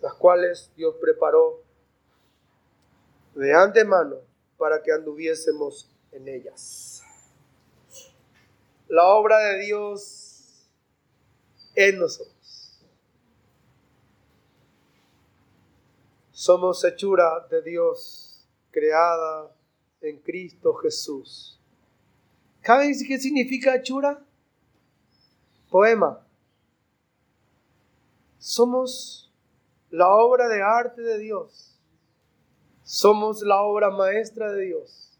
[0.00, 1.62] las cuales Dios preparó
[3.34, 4.16] de antemano
[4.56, 7.02] para que anduviésemos en ellas.
[8.88, 10.68] La obra de Dios
[11.74, 12.80] en nosotros.
[16.32, 19.54] Somos hechura de Dios creada
[20.00, 21.60] en Cristo Jesús.
[22.64, 24.24] ¿Saben qué significa hechura?
[25.70, 26.26] Poema.
[28.38, 29.19] Somos
[29.90, 31.78] la obra de arte de Dios.
[32.82, 35.18] Somos la obra maestra de Dios.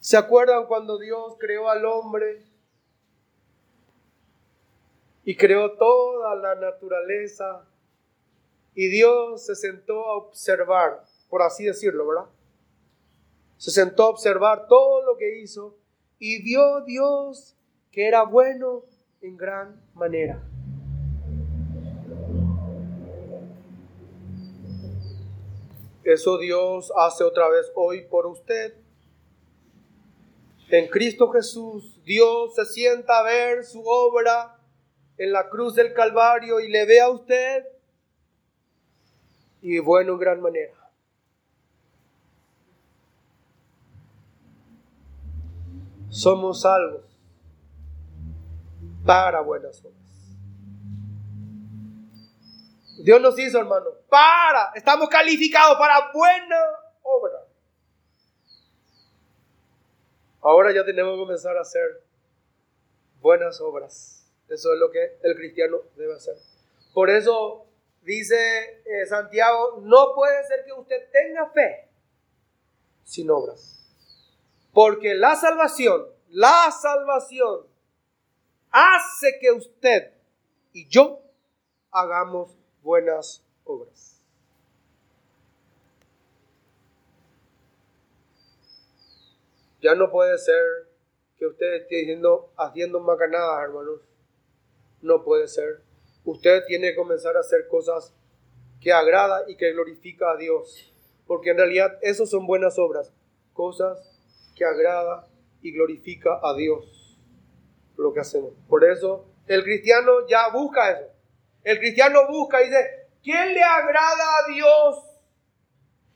[0.00, 2.44] ¿Se acuerdan cuando Dios creó al hombre
[5.24, 7.66] y creó toda la naturaleza?
[8.74, 12.30] Y Dios se sentó a observar, por así decirlo, ¿verdad?
[13.56, 15.76] Se sentó a observar todo lo que hizo
[16.18, 17.56] y vio Dios
[17.90, 18.84] que era bueno
[19.22, 20.42] en gran manera.
[26.06, 28.74] Eso Dios hace otra vez hoy por usted.
[30.68, 34.56] En Cristo Jesús, Dios se sienta a ver su obra
[35.18, 37.64] en la cruz del Calvario y le ve a usted
[39.60, 40.92] y bueno en gran manera.
[46.08, 47.02] Somos salvos
[49.04, 49.96] para buenas obras.
[53.02, 53.95] Dios nos hizo, hermano,
[54.74, 56.60] estamos calificados para buena
[57.02, 57.44] obra.
[60.40, 62.02] Ahora ya tenemos que comenzar a hacer
[63.20, 64.30] buenas obras.
[64.48, 66.36] Eso es lo que el cristiano debe hacer.
[66.94, 67.66] Por eso
[68.02, 71.88] dice eh, Santiago, no puede ser que usted tenga fe
[73.04, 73.72] sin obras.
[74.72, 77.66] Porque la salvación, la salvación
[78.70, 80.12] hace que usted
[80.72, 81.22] y yo
[81.90, 83.45] hagamos buenas obras.
[89.80, 90.88] Ya no puede ser
[91.36, 94.00] que usted esté haciendo, haciendo macanadas, hermanos.
[95.02, 95.82] No puede ser.
[96.24, 98.14] Usted tiene que comenzar a hacer cosas
[98.80, 100.92] que agrada y que glorifica a Dios.
[101.26, 103.12] Porque en realidad eso son buenas obras.
[103.52, 103.98] Cosas
[104.56, 105.28] que agrada
[105.60, 107.18] y glorifica a Dios.
[107.96, 108.52] Lo que hacemos.
[108.68, 111.12] Por eso el cristiano ya busca eso.
[111.62, 115.04] El cristiano busca y dice, ¿quién le agrada a Dios?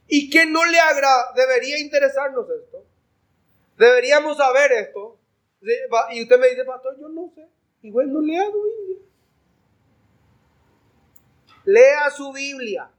[0.06, 1.32] ¿Y quién no le agrada?
[1.34, 2.86] Debería interesarnos esto.
[3.76, 5.18] Deberíamos saber esto.
[6.12, 7.48] Y usted me dice, pastor, yo no sé.
[7.82, 9.02] Igual no lea su.
[11.64, 12.90] Lea su Biblia.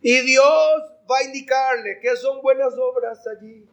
[0.00, 3.68] Y Dios va a indicarle que son buenas obras allí.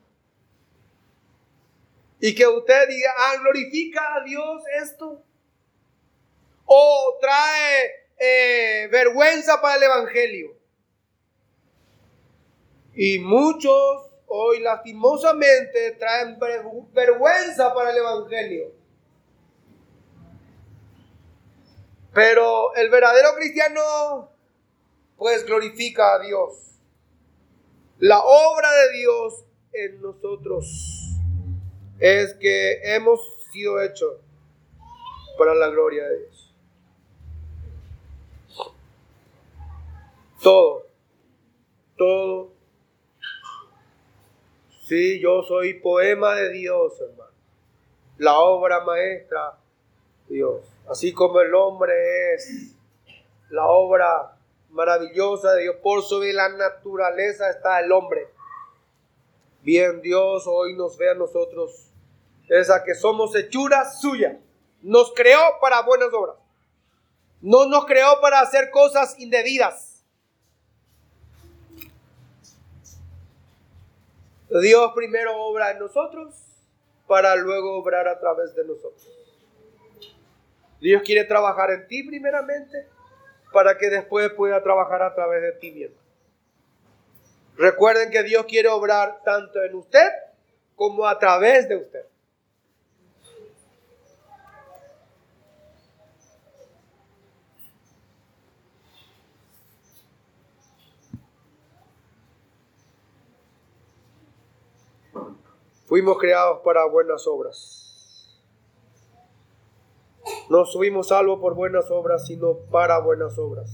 [2.19, 5.23] Y que usted diga, ah, glorifica a Dios esto
[6.65, 10.55] o trae eh, vergüenza para el Evangelio.
[12.93, 16.37] Y muchos hoy lastimosamente traen
[16.93, 18.71] vergüenza para el Evangelio.
[22.13, 24.31] Pero el verdadero cristiano
[25.17, 26.79] pues glorifica a Dios.
[27.99, 30.65] La obra de Dios en nosotros
[31.99, 33.19] es que hemos
[33.51, 34.17] sido hechos
[35.37, 36.36] para la gloria de Dios.
[40.47, 40.85] Todo.
[41.97, 42.53] Todo.
[44.85, 47.33] Sí, yo soy poema de Dios, hermano.
[48.17, 49.57] La obra maestra,
[50.29, 50.61] Dios.
[50.89, 51.93] Así como el hombre
[52.33, 52.73] es
[53.49, 54.37] la obra
[54.69, 58.29] maravillosa de Dios, por sobre la naturaleza está el hombre.
[59.63, 61.89] Bien, Dios hoy nos ve a nosotros,
[62.47, 64.39] esa que somos hechura suya.
[64.81, 66.37] Nos creó para buenas obras.
[67.41, 69.96] No nos creó para hacer cosas indebidas.
[74.49, 76.33] Dios primero obra en nosotros
[77.05, 79.07] para luego obrar a través de nosotros.
[80.79, 82.87] Dios quiere trabajar en ti primeramente
[83.51, 85.97] para que después pueda trabajar a través de ti mismo.
[87.57, 90.09] Recuerden que Dios quiere obrar tanto en usted
[90.75, 92.05] como a través de usted.
[105.87, 108.41] Fuimos creados para buenas obras.
[110.49, 113.69] No fuimos salvos por buenas obras, sino para buenas obras.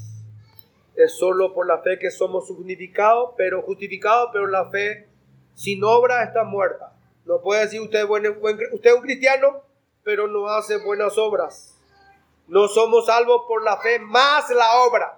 [0.95, 5.09] Es solo por la fe que somos justificados, pero justificados, pero la fe
[5.55, 6.95] sin obra está muerta.
[7.25, 9.63] No puede decir usted, bueno, usted es un cristiano,
[10.03, 11.79] pero no hace buenas obras.
[12.47, 15.17] No somos salvos por la fe más la obra,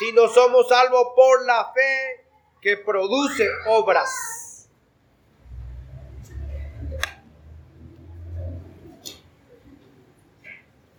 [0.00, 2.26] sino somos salvos por la fe
[2.60, 4.47] que produce obras.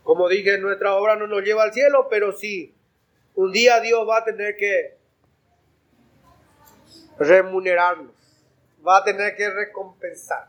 [0.10, 2.76] Como dije, nuestra obra no nos lleva al cielo, pero sí,
[3.36, 4.98] un día Dios va a tener que
[7.20, 8.16] remunerarnos,
[8.84, 10.48] va a tener que recompensar.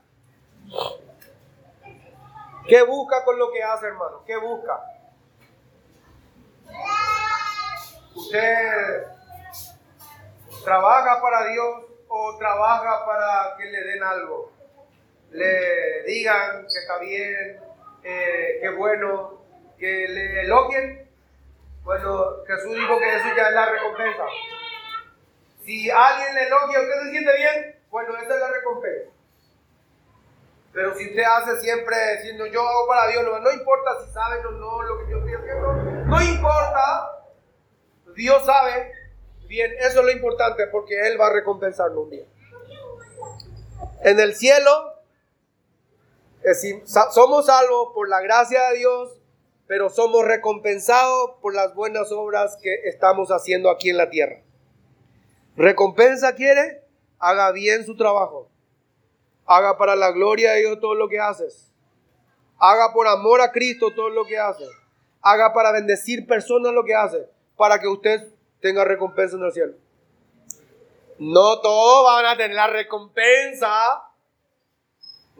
[2.67, 4.25] ¿Qué busca con lo que hace, hermano?
[4.27, 4.81] ¿Qué busca?
[8.15, 9.09] Usted
[10.65, 14.53] trabaja para Dios o trabaja para que le den algo.
[15.33, 17.61] Le digan que está bien,
[18.03, 19.40] eh, que bueno,
[19.81, 21.11] que le elogien.
[21.83, 24.25] Bueno, Jesús dijo que eso ya es la recompensa.
[25.65, 27.77] Si alguien le elogia, ¿usted se siente bien?
[27.91, 29.11] Bueno, esa es la recompensa.
[30.73, 34.51] Pero si usted hace siempre diciendo yo hago para Dios, no, importa si saben o
[34.53, 37.23] no lo que yo estoy haciendo, no importa,
[38.15, 38.93] Dios sabe
[39.49, 42.25] bien, eso es lo importante porque Él va a recompensarnos un día.
[44.05, 44.95] En el cielo,
[47.11, 49.20] somos salvos por la gracia de Dios,
[49.71, 54.41] pero somos recompensados por las buenas obras que estamos haciendo aquí en la tierra.
[55.55, 56.83] Recompensa quiere,
[57.21, 58.49] haga bien su trabajo.
[59.47, 61.71] Haga para la gloria de Dios todo lo que haces.
[62.59, 64.65] Haga por amor a Cristo todo lo que hace.
[65.23, 67.29] Haga para bendecir personas lo que hace.
[67.57, 68.29] Para que usted
[68.61, 69.75] tenga recompensa en el cielo.
[71.21, 74.03] No todos van a tener la recompensa.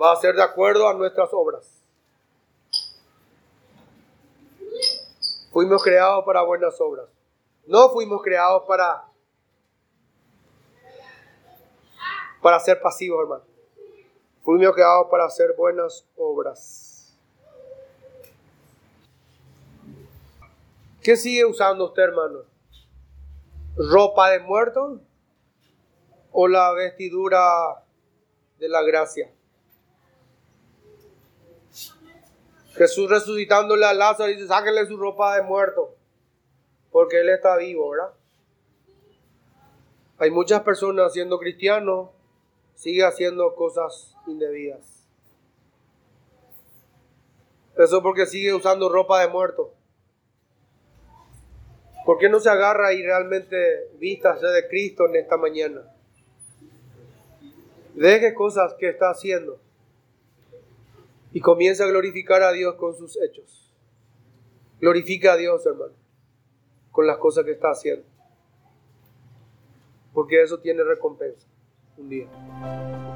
[0.01, 1.80] Va a ser de acuerdo a nuestras obras.
[5.51, 7.09] Fuimos creados para buenas obras.
[7.67, 9.05] No fuimos creados para
[12.41, 13.45] para ser pasivos, hermano.
[14.43, 17.17] Fuimos creados para hacer buenas obras.
[21.03, 22.41] ¿Qué sigue usando usted, hermano?
[23.77, 25.01] ¿Ropa de muerto
[26.33, 27.85] o la vestidura
[28.59, 29.31] de la gracia?
[32.81, 35.95] Jesús resucitándole a Lázaro dice, sáquenle su ropa de muerto,
[36.91, 38.15] porque él está vivo, ¿verdad?
[40.17, 42.09] Hay muchas personas siendo cristianos
[42.75, 45.07] sigue haciendo cosas indebidas.
[47.77, 49.75] Eso porque sigue usando ropa de muerto.
[52.07, 55.83] ¿Por qué no se agarra y realmente vístase de Cristo en esta mañana?
[57.93, 59.61] Deje cosas que está haciendo
[61.33, 63.73] y comienza a glorificar a Dios con sus hechos.
[64.81, 65.95] Glorifica a Dios, hermano,
[66.91, 68.05] con las cosas que está haciendo.
[70.13, 71.47] Porque eso tiene recompensa
[71.97, 73.10] un día.